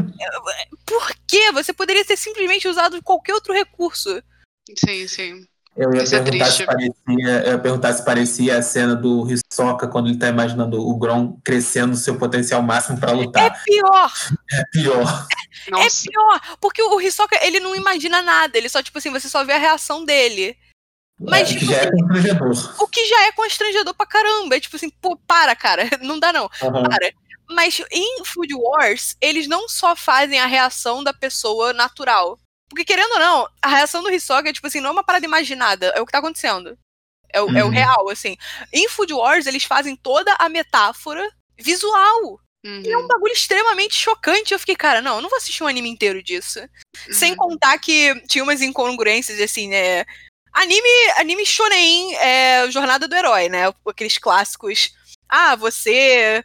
[0.86, 1.52] Por quê?
[1.52, 4.22] Você poderia ter simplesmente usado qualquer outro recurso.
[4.76, 5.46] sim, sim.
[5.76, 6.56] Eu ia Isso é perguntar triste.
[6.58, 10.80] se parecia, eu ia perguntar se parecia a cena do Hisoka quando ele tá imaginando
[10.84, 13.62] o Grom crescendo seu potencial máximo pra É lutar.
[13.64, 14.12] pior,
[14.52, 15.26] É pior.
[15.70, 16.40] Nossa, é pior.
[16.60, 18.58] Porque o Hisoka, ele não imagina nada.
[18.58, 20.56] Ele só, tipo assim, você só vê a reação dele.
[21.20, 22.82] Mas, É, tipo que já é assim, constrangedor.
[22.82, 24.56] O que já é constrangedor pra caramba.
[24.56, 25.84] É tipo assim, pô, para, cara.
[26.02, 26.50] Não dá não.
[26.62, 26.82] Aham.
[26.82, 27.12] Para.
[27.50, 32.38] Mas em Food Wars, eles não só fazem a reação da pessoa natural.
[32.68, 35.24] Porque, querendo ou não, a reação do Hisoka é, tipo assim, não é uma parada
[35.26, 35.86] imaginada.
[35.88, 36.78] É o que tá acontecendo.
[37.32, 37.72] É o, é o Uhum.
[37.72, 38.36] real, assim.
[38.72, 42.40] Em Food Wars, eles fazem toda a metáfora visual.
[42.64, 44.52] uhum, E é um bagulho extremamente chocante.
[44.52, 46.60] Eu fiquei, cara, não, eu não vou assistir um anime inteiro disso.
[47.10, 47.36] Sem uhum.
[47.38, 50.04] contar que tinha umas incongruências, assim, né?
[50.52, 53.72] Anime, anime shonen é Jornada do Herói, né?
[53.86, 54.92] Aqueles clássicos.
[55.28, 56.44] Ah, você.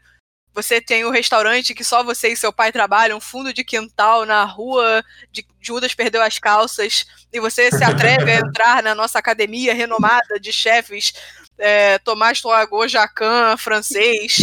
[0.55, 4.45] Você tem um restaurante que só você e seu pai trabalham, fundo de quintal na
[4.45, 9.73] rua de Judas perdeu as calças, e você se atreve a entrar na nossa academia
[9.73, 11.13] renomada de chefes,
[11.57, 14.37] é, Tomás Toago, Jacan, francês,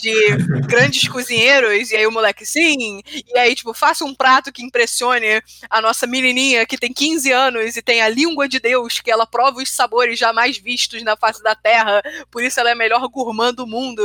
[0.00, 4.62] de grandes cozinheiros, e aí o moleque, sim, e aí, tipo, faça um prato que
[4.62, 9.10] impressione a nossa menininha que tem 15 anos e tem a língua de Deus, que
[9.10, 12.76] ela prova os sabores jamais vistos na face da terra, por isso ela é a
[12.76, 14.02] melhor gourmand do mundo.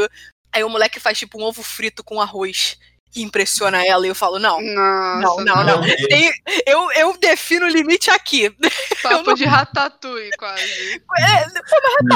[0.53, 2.77] Aí o moleque faz, tipo, um ovo frito com arroz
[3.15, 5.81] e impressiona ela, e eu falo, não, Nossa, não, não, não.
[6.07, 6.33] Tem-
[6.65, 8.49] eu, eu defino o limite aqui.
[9.03, 10.63] Papo não- de ratatouille, quase.
[11.19, 11.61] É, Não,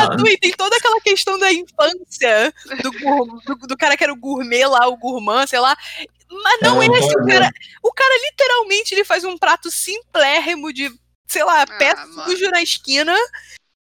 [0.02, 4.66] Ratatouille tem toda aquela questão da infância do, do, do cara que era o gourmet
[4.66, 5.78] lá, o gourmand, sei lá.
[6.30, 7.52] Mas não é não esse o cara.
[7.84, 10.92] O cara literalmente ele faz um prato simplérrimo de,
[11.28, 12.24] sei lá, pé Ah, mano.
[12.24, 13.16] sujo na esquina.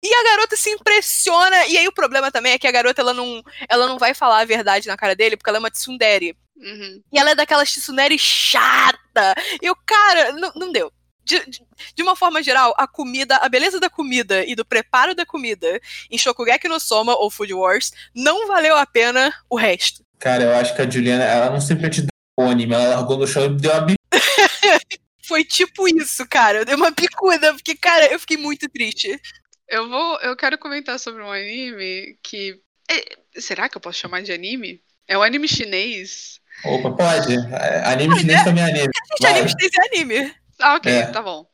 [0.07, 1.65] E a garota se impressiona.
[1.67, 4.41] E aí o problema também é que a garota ela não, ela não vai falar
[4.41, 6.37] a verdade na cara dele, porque ela é uma tsundere.
[6.57, 7.01] Uhum.
[7.11, 9.33] E ela é daquelas tsundere chata.
[9.61, 10.91] E o cara, não, não deu.
[11.23, 11.65] De, de-
[11.95, 15.81] de uma forma geral, a comida, a beleza da comida e do preparo da comida
[16.11, 20.03] em Shokugeki no Soma ou Food Wars não valeu a pena o resto.
[20.19, 23.25] Cara, eu acho que a Juliana, ela não simplesmente deu o anime, ela largou no
[23.25, 23.95] chão e deu uma bi-
[25.27, 26.59] Foi tipo isso, cara.
[26.59, 29.19] Eu dei uma picuda, porque, cara, eu fiquei muito triste.
[29.67, 30.19] Eu vou.
[30.19, 32.60] Eu quero comentar sobre um anime que.
[32.89, 34.82] é, será que eu posso chamar de anime?
[35.08, 36.39] É um anime chinês.
[36.63, 37.34] Opa, pode.
[37.54, 38.89] É, Anime chinês também é anime.
[39.21, 40.36] Gente, anime chinês é anime.
[40.60, 41.06] Ah, ok, É.
[41.08, 41.45] tá bom.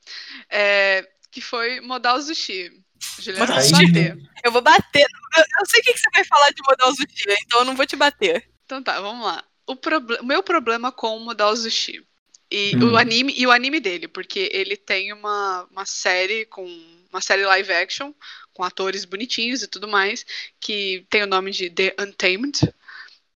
[0.49, 2.71] É, que foi Modal Zushi.
[3.19, 4.17] Juliana, Modal vai bater.
[4.43, 5.01] Eu vou bater.
[5.37, 7.75] Eu, eu sei o que, que você vai falar de Modal Zushi, então eu não
[7.75, 8.47] vou te bater.
[8.65, 9.43] Então tá, vamos lá.
[9.65, 12.05] O, proble- meu problema com o Modal Zushi.
[12.49, 12.91] E Hum.
[12.91, 16.65] o anime e o anime dele, porque ele tem uma, uma série com
[17.11, 18.13] uma série live action
[18.53, 20.25] com atores bonitinhos e tudo mais,
[20.59, 22.73] que tem o nome de The Untamed.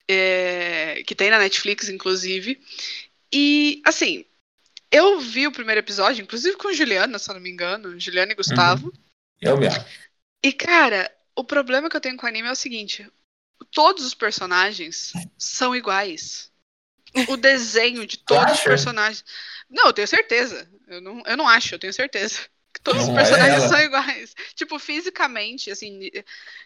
[0.08, 2.62] é, que tem na Netflix, inclusive.
[3.34, 4.26] E, assim,
[4.92, 8.36] eu vi o primeiro episódio, inclusive com Juliana, se eu não me engano, Juliana e
[8.36, 8.88] Gustavo.
[8.88, 8.94] Uhum.
[9.42, 9.84] Eu mesmo.
[10.44, 13.10] E, cara, o problema que eu tenho com o anime é o seguinte:
[13.72, 16.52] todos os personagens são iguais.
[17.28, 19.26] O desenho de todos os personagens.
[19.70, 20.70] Não, eu tenho certeza.
[20.88, 22.48] Eu não, eu não acho, eu tenho certeza.
[22.86, 24.36] Todos não os personagens é são iguais.
[24.54, 26.12] Tipo, fisicamente, assim.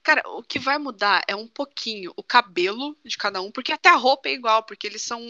[0.03, 3.87] Cara, o que vai mudar é um pouquinho o cabelo de cada um, porque até
[3.87, 5.25] a roupa é igual, porque eles são.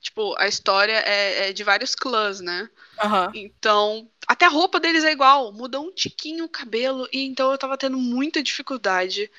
[0.00, 2.70] Tipo, a história é, é de vários clãs, né?
[3.04, 3.30] Uhum.
[3.34, 7.58] Então, até a roupa deles é igual, muda um tiquinho o cabelo, e então eu
[7.58, 9.30] tava tendo muita dificuldade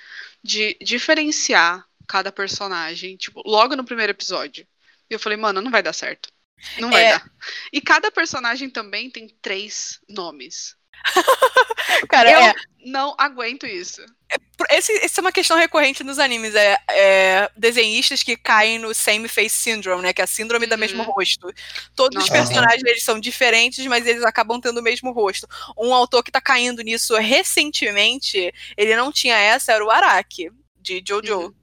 [0.43, 4.67] de diferenciar cada personagem, tipo, logo no primeiro episódio.
[5.09, 6.29] E eu falei, mano, não vai dar certo.
[6.77, 7.13] Não vai é...
[7.13, 7.31] dar.
[7.73, 10.79] E cada personagem também tem três nomes.
[12.09, 12.53] Cara, eu é...
[12.85, 14.01] não aguento isso.
[14.29, 18.93] É, esse, essa é uma questão recorrente nos animes, é, é, desenhistas que caem no
[18.93, 20.13] same face syndrome, né?
[20.13, 20.69] Que é a síndrome uhum.
[20.69, 21.51] do mesmo rosto.
[21.95, 22.27] Todos Nossa.
[22.27, 25.47] os personagens eles são diferentes, mas eles acabam tendo o mesmo rosto.
[25.77, 31.03] Um autor que tá caindo nisso recentemente, ele não tinha essa, era o Araki, de
[31.05, 31.39] Jojo.
[31.39, 31.53] Uhum.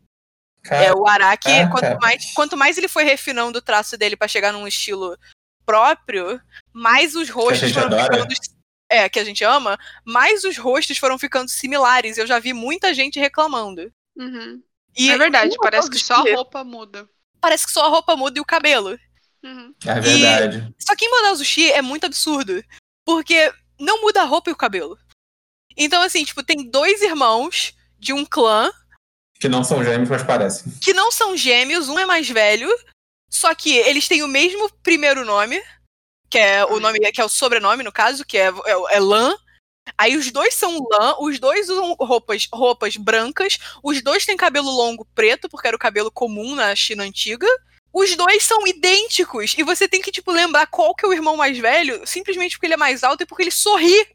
[0.71, 4.53] É, o Araki, quanto mais, quanto mais ele foi refinando o traço dele para chegar
[4.53, 5.17] num estilo
[5.65, 6.41] próprio,
[6.73, 8.27] mais os rostos foram ficando
[8.91, 12.19] é, que a gente ama, mais os rostos foram ficando similares.
[12.19, 13.93] Eu já vi muita gente reclamando.
[14.17, 14.63] Uhum.
[14.97, 17.09] E é verdade, parece que só a roupa muda.
[17.41, 18.99] Parece que só a roupa muda e o cabelo.
[19.43, 19.75] Uhum.
[19.87, 20.75] É verdade.
[20.77, 20.83] E...
[20.83, 22.65] Só que em Model Sushi é muito absurdo.
[23.05, 24.99] Porque não muda a roupa e o cabelo.
[25.77, 28.71] Então, assim, tipo, tem dois irmãos de um clã.
[29.39, 30.73] Que não são gêmeos, mas parecem.
[30.83, 32.69] Que não são gêmeos, um é mais velho.
[33.31, 35.63] Só que eles têm o mesmo primeiro nome
[36.31, 39.35] que é o nome, que é o sobrenome, no caso, que é, é, é Lan.
[39.97, 44.71] Aí os dois são lã, os dois usam roupas, roupas brancas, os dois têm cabelo
[44.71, 47.47] longo preto, porque era o cabelo comum na China antiga.
[47.91, 51.37] Os dois são idênticos, e você tem que, tipo, lembrar qual que é o irmão
[51.37, 54.07] mais velho, simplesmente porque ele é mais alto e porque ele sorri.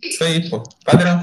[0.00, 0.62] Isso aí, pô.
[0.84, 1.20] Padrão.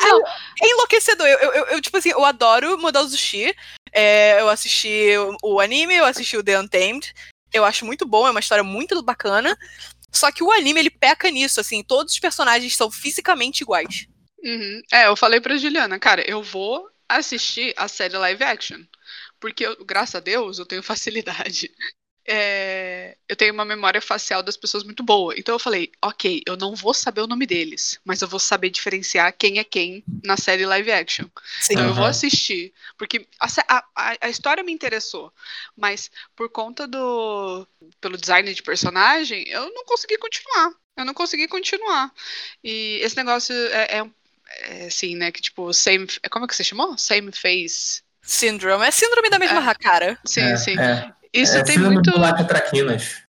[0.00, 0.22] Não,
[0.62, 1.26] é enlouquecedor.
[1.26, 3.54] Eu, eu, eu, tipo assim, eu adoro Model Sushi.
[3.92, 5.10] É, eu assisti
[5.42, 7.12] o anime, eu assisti o The Untamed
[7.54, 9.56] eu acho muito bom, é uma história muito bacana.
[10.12, 14.06] Só que o anime, ele peca nisso, assim, todos os personagens são fisicamente iguais.
[14.42, 14.82] Uhum.
[14.92, 18.80] É, eu falei pra Juliana, cara, eu vou assistir a série live action.
[19.40, 21.70] Porque, eu, graças a Deus, eu tenho facilidade
[22.26, 25.34] é, eu tenho uma memória facial das pessoas muito boa.
[25.36, 28.70] Então eu falei, ok, eu não vou saber o nome deles, mas eu vou saber
[28.70, 31.26] diferenciar quem é quem na série live action.
[31.60, 31.90] Sim, então uhum.
[31.90, 32.72] eu vou assistir.
[32.96, 35.32] Porque a, a, a, história me interessou,
[35.76, 37.66] mas por conta do.
[38.00, 40.70] pelo design de personagem, eu não consegui continuar.
[40.96, 42.10] Eu não consegui continuar.
[42.62, 44.10] E esse negócio é, é,
[44.60, 45.30] é assim, né?
[45.30, 46.06] Que tipo, same.
[46.30, 46.96] Como é que você chamou?
[46.96, 48.02] Same face.
[48.22, 48.86] Syndrome.
[48.86, 49.74] É síndrome da mesma é.
[49.74, 50.18] cara.
[50.24, 50.78] Sim, é, sim.
[50.78, 51.12] É.
[51.34, 52.12] Isso é, tem muito.
[52.12, 53.22] Bolacha traquinas.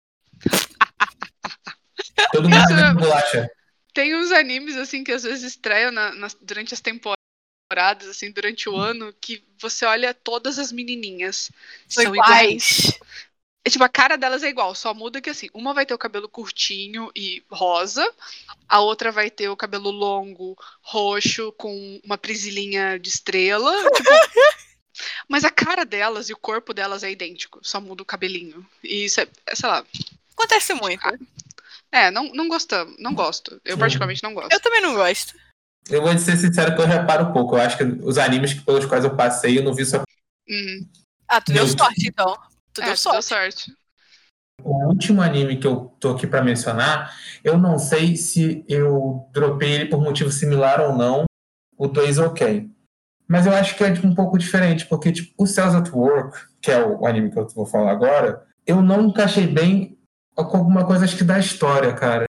[2.32, 3.50] Todo mundo é bolacha.
[3.94, 8.68] Tem uns animes assim que às vezes estreiam na, na, durante as temporadas, assim, durante
[8.68, 11.50] o ano, que você olha todas as menininhas.
[11.88, 12.78] São, são iguais.
[12.78, 12.98] iguais.
[13.66, 15.98] É, tipo, a cara delas é igual, só muda que assim, uma vai ter o
[15.98, 18.06] cabelo curtinho e rosa,
[18.68, 23.72] a outra vai ter o cabelo longo, roxo, com uma prisilinha de estrela.
[23.90, 24.10] tipo,
[25.28, 28.64] Mas a cara delas e o corpo delas é idêntico, só muda o cabelinho.
[28.82, 29.84] E isso é, é sei lá.
[30.36, 31.02] Acontece muito.
[31.92, 33.60] É, não, não gostamos, não gosto.
[33.64, 34.52] Eu particularmente não gosto.
[34.52, 35.34] Eu também não gosto.
[35.88, 37.56] Eu vou ser sincero que eu reparo pouco.
[37.56, 40.02] Eu acho que os animes pelos quais eu passei, eu não vi só.
[40.48, 40.88] Uhum.
[41.28, 42.36] Ah, tu deu sorte então.
[42.72, 43.14] Tu é, deu sorte.
[43.14, 43.76] Deu sorte.
[44.62, 49.72] O último anime que eu tô aqui para mencionar, eu não sei se eu dropei
[49.72, 51.24] ele por motivo similar ou não,
[51.76, 52.70] o 2 OK.
[53.34, 56.70] Mas eu acho que é um pouco diferente, porque tipo, o Cells at Work, que
[56.70, 59.98] é o anime que eu vou falar agora, eu não encaixei bem
[60.36, 62.26] com alguma coisa, acho que da história, cara.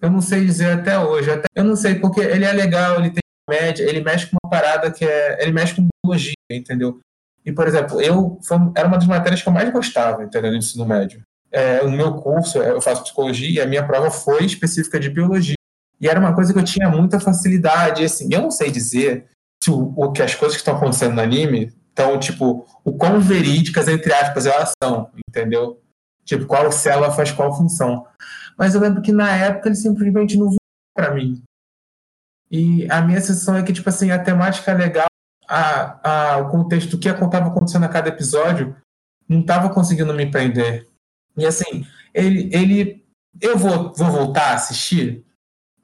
[0.00, 1.30] Eu não sei dizer até hoje.
[1.30, 4.50] Até, eu não sei, porque ele é legal, ele tem média, ele mexe com uma
[4.50, 5.42] parada que é.
[5.42, 7.00] Ele mexe com biologia, entendeu?
[7.44, 10.52] E, por exemplo, eu foi, era uma das matérias que eu mais gostava, entendeu?
[10.52, 11.20] No ensino médio.
[11.52, 15.54] É, o meu curso, eu faço psicologia, e a minha prova foi específica de biologia.
[16.00, 19.35] E era uma coisa que eu tinha muita facilidade, assim, eu não sei dizer
[19.66, 23.20] se o, o que as coisas que estão acontecendo no anime estão, tipo, o quão
[23.20, 25.82] verídicas, entre aspas, elas são, entendeu?
[26.24, 28.06] Tipo, qual célula faz qual função.
[28.56, 30.58] Mas eu lembro que na época ele simplesmente não viu
[30.94, 31.42] para mim.
[32.48, 35.08] E a minha sensação é que, tipo assim, a temática legal,
[35.48, 38.76] a, a, o contexto do que estava acontecendo a cada episódio
[39.28, 40.86] não estava conseguindo me prender.
[41.36, 41.84] E assim,
[42.14, 43.04] ele, ele
[43.40, 45.25] eu vou, vou voltar a assistir?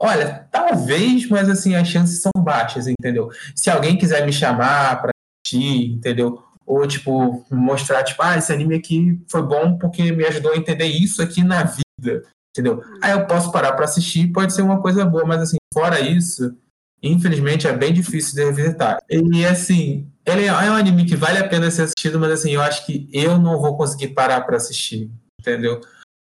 [0.02, 3.30] Olha, talvez, mas assim, as chances são baixas, entendeu?
[3.54, 5.10] Se alguém quiser me chamar para
[5.46, 6.42] assistir, entendeu?
[6.66, 10.86] ou tipo mostrar tipo, ah, esse anime aqui foi bom porque me ajudou a entender
[10.86, 12.82] isso aqui na vida, entendeu?
[13.02, 16.56] Aí eu posso parar para assistir, pode ser uma coisa boa, mas assim, fora isso,
[17.02, 19.02] infelizmente é bem difícil de revisitar.
[19.10, 22.62] E assim, ele é um anime que vale a pena ser assistido, mas assim, eu
[22.62, 25.80] acho que eu não vou conseguir parar para assistir, entendeu?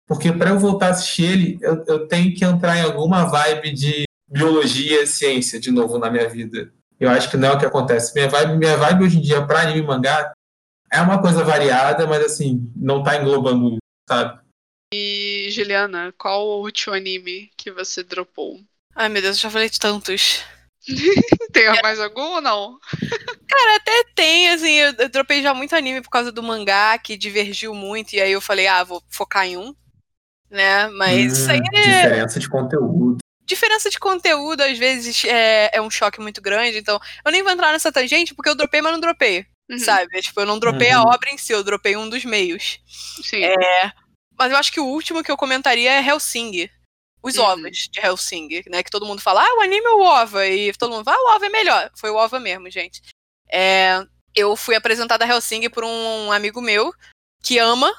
[0.08, 3.72] Porque para eu voltar a assistir ele, eu, eu tenho que entrar em alguma vibe
[3.72, 6.72] de biologia e ciência de novo na minha vida.
[6.98, 8.14] Eu acho que não é o que acontece.
[8.14, 10.32] Minha vibe, minha vibe hoje em dia para anime e mangá
[10.90, 13.76] é uma coisa variada, mas assim, não tá englobando,
[14.08, 14.40] sabe?
[14.92, 18.58] E, Juliana, qual o último anime que você dropou?
[18.96, 20.42] Ai, meu Deus, eu já falei de tantos.
[21.52, 21.82] tem é.
[21.82, 22.78] mais algum ou não?
[23.46, 27.18] Cara, até tem, assim, eu, eu dropei já muito anime por causa do mangá, que
[27.18, 29.74] divergiu muito, e aí eu falei, ah, vou focar em um,
[30.50, 30.88] né?
[30.88, 32.02] Mas hum, isso aí é...
[32.02, 33.18] Diferença de conteúdo.
[33.44, 37.50] Diferença de conteúdo, às vezes, é, é um choque muito grande, então eu nem vou
[37.50, 39.78] entrar nessa tangente, porque eu dropei, mas não dropei, uhum.
[39.78, 40.20] sabe?
[40.20, 41.00] Tipo, eu não dropei uhum.
[41.00, 42.78] a obra em si, eu dropei um dos meios.
[43.22, 43.44] Sim.
[43.44, 43.92] É,
[44.38, 46.68] mas eu acho que o último que eu comentaria é Helsing
[47.22, 47.44] os uhum.
[47.44, 48.82] ovos de Helsing, né?
[48.82, 50.46] Que todo mundo fala, ah, o anime é o OVA.
[50.46, 51.90] E todo mundo fala, ah, o OVA é melhor.
[51.96, 53.02] Foi o OVA mesmo, gente.
[53.50, 54.00] É,
[54.34, 56.92] eu fui apresentada a Helsing por um amigo meu
[57.42, 57.92] que ama,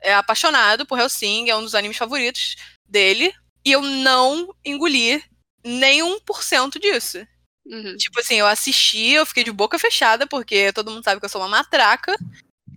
[0.00, 2.56] é apaixonado por Helsing, é um dos animes favoritos
[2.88, 3.32] dele.
[3.64, 5.22] E eu não engoli
[5.64, 7.26] nem um por cento disso.
[7.66, 7.96] Uhum.
[7.96, 11.30] Tipo assim, eu assisti, eu fiquei de boca fechada, porque todo mundo sabe que eu
[11.30, 12.16] sou uma matraca.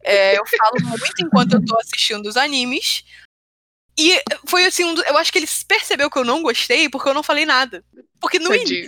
[0.03, 3.03] É, eu falo muito enquanto eu tô assistindo os animes.
[3.97, 7.09] E foi assim, um do, eu acho que ele percebeu que eu não gostei porque
[7.09, 7.84] eu não falei nada.
[8.20, 8.88] Porque no início.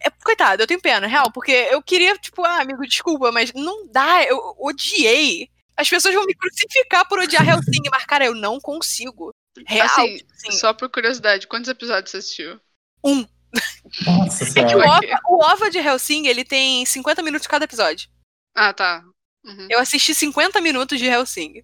[0.00, 3.86] É, coitado, eu tenho pena, real, porque eu queria, tipo, ah, amigo, desculpa, mas não
[3.86, 5.48] dá, eu odiei.
[5.76, 9.30] As pessoas vão me crucificar por odiar Hellsing, mas, cara, eu não consigo.
[9.66, 9.86] Real.
[9.86, 10.52] Assim, assim.
[10.52, 12.60] só por curiosidade, quantos episódios você assistiu?
[13.04, 13.26] Um.
[14.04, 18.08] Nossa é que o OVA, o OVA de Hellsing, ele tem 50 minutos cada episódio.
[18.54, 19.02] Ah, tá.
[19.44, 19.68] Uhum.
[19.70, 21.62] Eu assisti 50 minutos de Hellsing.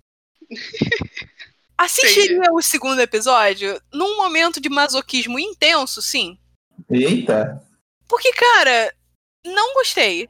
[1.76, 6.38] Assistiria o segundo episódio num momento de masoquismo intenso, sim.
[6.88, 7.60] Eita!
[8.08, 8.94] Porque, cara,
[9.44, 10.28] não gostei.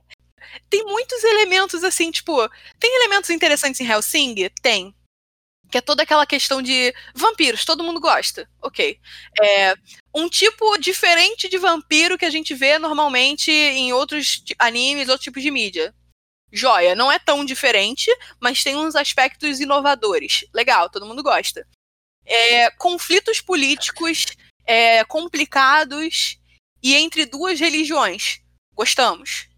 [0.69, 2.37] Tem muitos elementos assim, tipo,
[2.79, 4.35] tem elementos interessantes em Helsing?
[4.61, 4.95] Tem.
[5.71, 8.49] Que é toda aquela questão de vampiros, todo mundo gosta.
[8.61, 8.99] Ok.
[9.43, 9.75] É
[10.15, 15.43] um tipo diferente de vampiro que a gente vê normalmente em outros animes, outros tipos
[15.43, 15.95] de mídia
[16.53, 16.95] joia.
[16.95, 20.45] Não é tão diferente, mas tem uns aspectos inovadores.
[20.53, 21.67] Legal, todo mundo gosta.
[22.25, 24.27] É, conflitos políticos
[24.65, 26.39] é, complicados
[26.83, 28.41] e entre duas religiões.
[28.75, 29.49] Gostamos.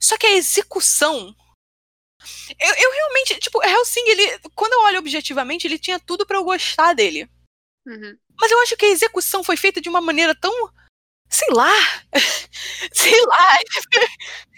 [0.00, 1.34] Só que a execução.
[2.58, 3.38] Eu, eu realmente.
[3.38, 4.38] Tipo, Helsing, ele.
[4.54, 7.28] Quando eu olho objetivamente, ele tinha tudo para eu gostar dele.
[7.86, 8.18] Uhum.
[8.38, 10.52] Mas eu acho que a execução foi feita de uma maneira tão.
[11.28, 11.72] Sei lá.
[12.92, 13.58] sei lá.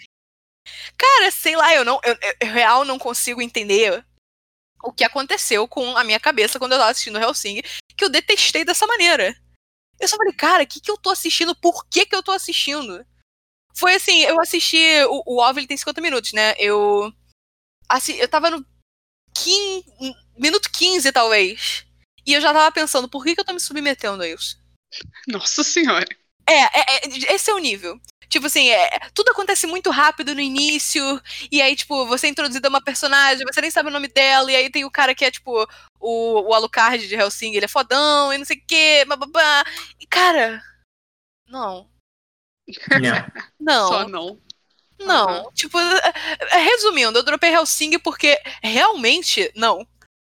[0.98, 2.00] Cara, sei lá, eu não.
[2.04, 4.04] Eu, eu, real não consigo entender
[4.82, 7.62] o que aconteceu com a minha cabeça quando eu tava assistindo Hellsing,
[7.96, 9.36] que eu detestei dessa maneira.
[9.98, 11.54] Eu só falei, cara, o que, que eu tô assistindo?
[11.56, 13.04] Por que, que eu tô assistindo?
[13.74, 14.82] Foi assim, eu assisti.
[15.08, 16.54] O, o OVA ele tem 50 minutos, né?
[16.58, 17.12] Eu.
[17.88, 18.64] Assim, eu tava no.
[19.34, 19.84] 15,
[20.36, 21.86] minuto 15, talvez.
[22.26, 24.58] E eu já tava pensando, por que, que eu tô me submetendo a isso?
[25.26, 26.06] Nossa senhora.
[26.48, 28.00] É, é, é, esse é o nível.
[28.28, 31.02] Tipo assim, é, tudo acontece muito rápido no início,
[31.50, 34.56] e aí, tipo, você é introduzida uma personagem, você nem sabe o nome dela, e
[34.56, 35.66] aí tem o cara que é, tipo,
[35.98, 39.64] o, o Alucard de Helsing, ele é fodão, e não sei o quê, bababá.
[39.98, 40.62] E, cara,
[41.46, 41.88] não.
[43.60, 43.88] Não.
[43.88, 44.38] Só não.
[44.98, 45.44] Não.
[45.44, 45.50] Uhum.
[45.52, 46.12] Tipo, é,
[46.52, 49.86] é, resumindo, eu dropei Helsing porque realmente, não.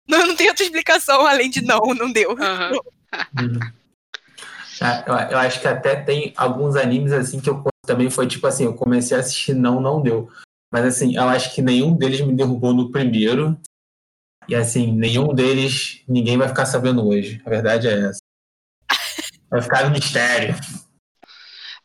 [0.09, 2.31] Não, não tem outra explicação além de não, não deu.
[2.31, 2.81] Uhum.
[5.07, 8.65] eu, eu acho que até tem alguns animes assim que eu também foi tipo assim,
[8.65, 10.31] eu comecei a assistir, não, não deu.
[10.73, 13.59] Mas assim, eu acho que nenhum deles me derrubou no primeiro.
[14.49, 17.43] E assim, nenhum deles ninguém vai ficar sabendo hoje.
[17.45, 18.21] A verdade é essa.
[19.51, 20.55] Vai ficar no mistério.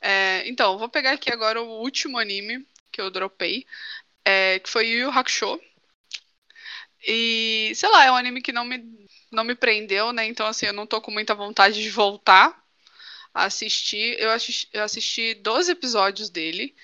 [0.08, 3.66] É, então, vou pegar aqui agora o último anime que eu dropei,
[4.26, 5.60] é, que foi Yu Yu Hakusho.
[7.08, 8.84] E, sei lá, é um anime que não me,
[9.32, 10.26] não me prendeu, né?
[10.26, 12.64] Então, assim, eu não tô com muita vontade de voltar
[13.34, 14.18] assistir.
[14.20, 16.76] Eu assisti, eu assisti 12 episódios dele.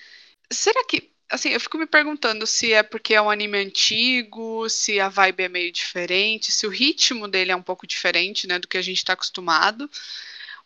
[0.52, 1.10] Será que.
[1.30, 5.44] Assim, eu fico me perguntando se é porque é um anime antigo, se a vibe
[5.44, 8.82] é meio diferente, se o ritmo dele é um pouco diferente, né, do que a
[8.82, 9.90] gente está acostumado.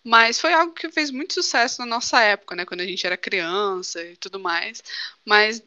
[0.06, 3.16] Mas foi algo que fez muito sucesso na nossa época, né, quando a gente era
[3.16, 4.80] criança e tudo mais.
[5.24, 5.60] Mas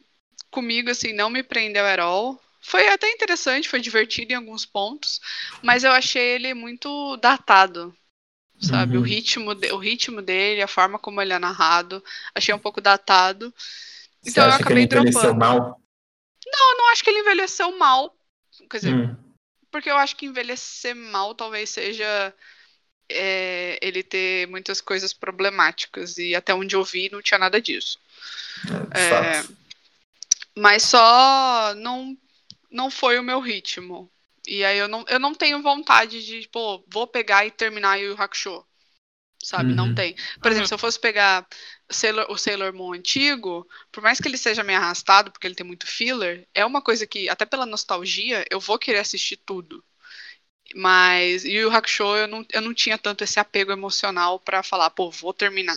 [0.50, 2.42] comigo, assim, não me prendeu at all.
[2.58, 5.20] Foi até interessante, foi divertido em alguns pontos,
[5.62, 7.94] mas eu achei ele muito datado,
[8.58, 8.96] sabe?
[8.96, 9.02] Uhum.
[9.02, 12.02] O, ritmo de, o ritmo dele, a forma como ele é narrado,
[12.34, 13.52] achei um pouco datado.
[14.24, 15.38] Então Você eu acabei que ele dropando.
[15.38, 15.80] Mal?
[16.46, 18.16] Não, eu não acho que ele envelheceu mal.
[18.70, 19.16] Quer dizer, hum.
[19.70, 22.34] porque eu acho que envelhecer mal talvez seja
[23.10, 26.18] é, ele ter muitas coisas problemáticas.
[26.18, 27.98] E até onde eu vi não tinha nada disso.
[28.94, 29.44] É, é,
[30.56, 32.16] mas só não,
[32.70, 34.10] não foi o meu ritmo.
[34.46, 38.20] E aí eu não, eu não tenho vontade de, pô, vou pegar e terminar o
[38.20, 38.64] Hakusho.
[39.42, 39.70] Sabe?
[39.70, 39.76] Uhum.
[39.76, 40.14] Não tem.
[40.42, 40.68] Por exemplo, uhum.
[40.68, 41.46] se eu fosse pegar
[41.88, 45.66] Sailor, o Sailor Moon antigo, por mais que ele seja meio arrastado, porque ele tem
[45.66, 49.82] muito filler, é uma coisa que, até pela nostalgia, eu vou querer assistir tudo.
[50.74, 54.90] Mas e o Hakusho eu não, eu não tinha tanto esse apego emocional para falar,
[54.90, 55.76] pô, vou terminar.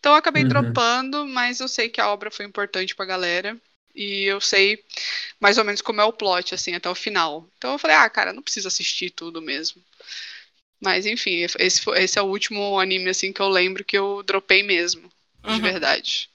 [0.00, 0.48] Então eu acabei uhum.
[0.48, 3.56] dropando, mas eu sei que a obra foi importante pra galera.
[3.94, 4.82] E eu sei
[5.38, 7.48] mais ou menos como é o plot, assim, até o final.
[7.56, 9.80] Então eu falei, ah, cara, não preciso assistir tudo mesmo.
[10.80, 14.62] Mas enfim, esse, esse é o último anime, assim, que eu lembro que eu dropei
[14.62, 15.10] mesmo.
[15.44, 15.54] Uhum.
[15.54, 16.28] De verdade.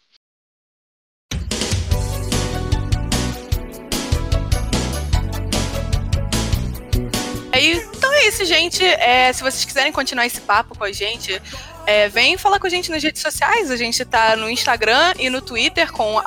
[7.67, 8.83] Então é isso, gente.
[8.83, 11.41] É, se vocês quiserem continuar esse papo com a gente,
[11.85, 13.71] é, vem falar com a gente nas redes sociais.
[13.71, 16.21] A gente tá no Instagram e no Twitter com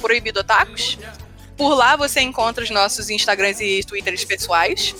[0.00, 0.98] proibidotacos.
[1.56, 4.94] Por lá você encontra os nossos Instagrams e Twitters pessoais.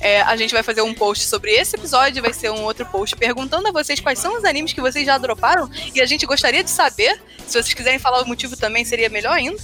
[0.00, 3.16] É, a gente vai fazer um post sobre esse episódio, vai ser um outro post
[3.16, 6.62] perguntando a vocês quais são os animes que vocês já droparam e a gente gostaria
[6.62, 7.20] de saber.
[7.46, 9.60] Se vocês quiserem falar o motivo também, seria melhor ainda.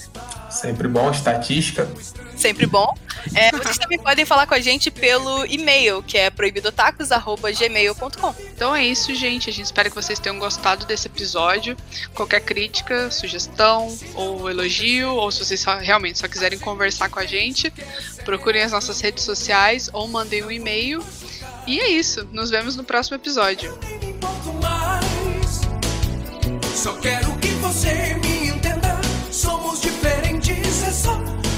[0.51, 1.89] Sempre bom, estatística.
[2.37, 2.95] Sempre bom.
[3.35, 8.35] É, vocês também podem falar com a gente pelo e-mail, que é proibidotacos.gmail.com.
[8.55, 9.49] Então é isso, gente.
[9.49, 11.77] A gente espera que vocês tenham gostado desse episódio.
[12.15, 17.27] Qualquer crítica, sugestão ou elogio, ou se vocês só, realmente só quiserem conversar com a
[17.27, 17.73] gente,
[18.25, 21.03] procurem as nossas redes sociais ou mandem um e-mail.
[21.67, 22.29] E é isso.
[22.33, 23.79] Nos vemos no próximo episódio.
[26.75, 28.34] Só quero que você me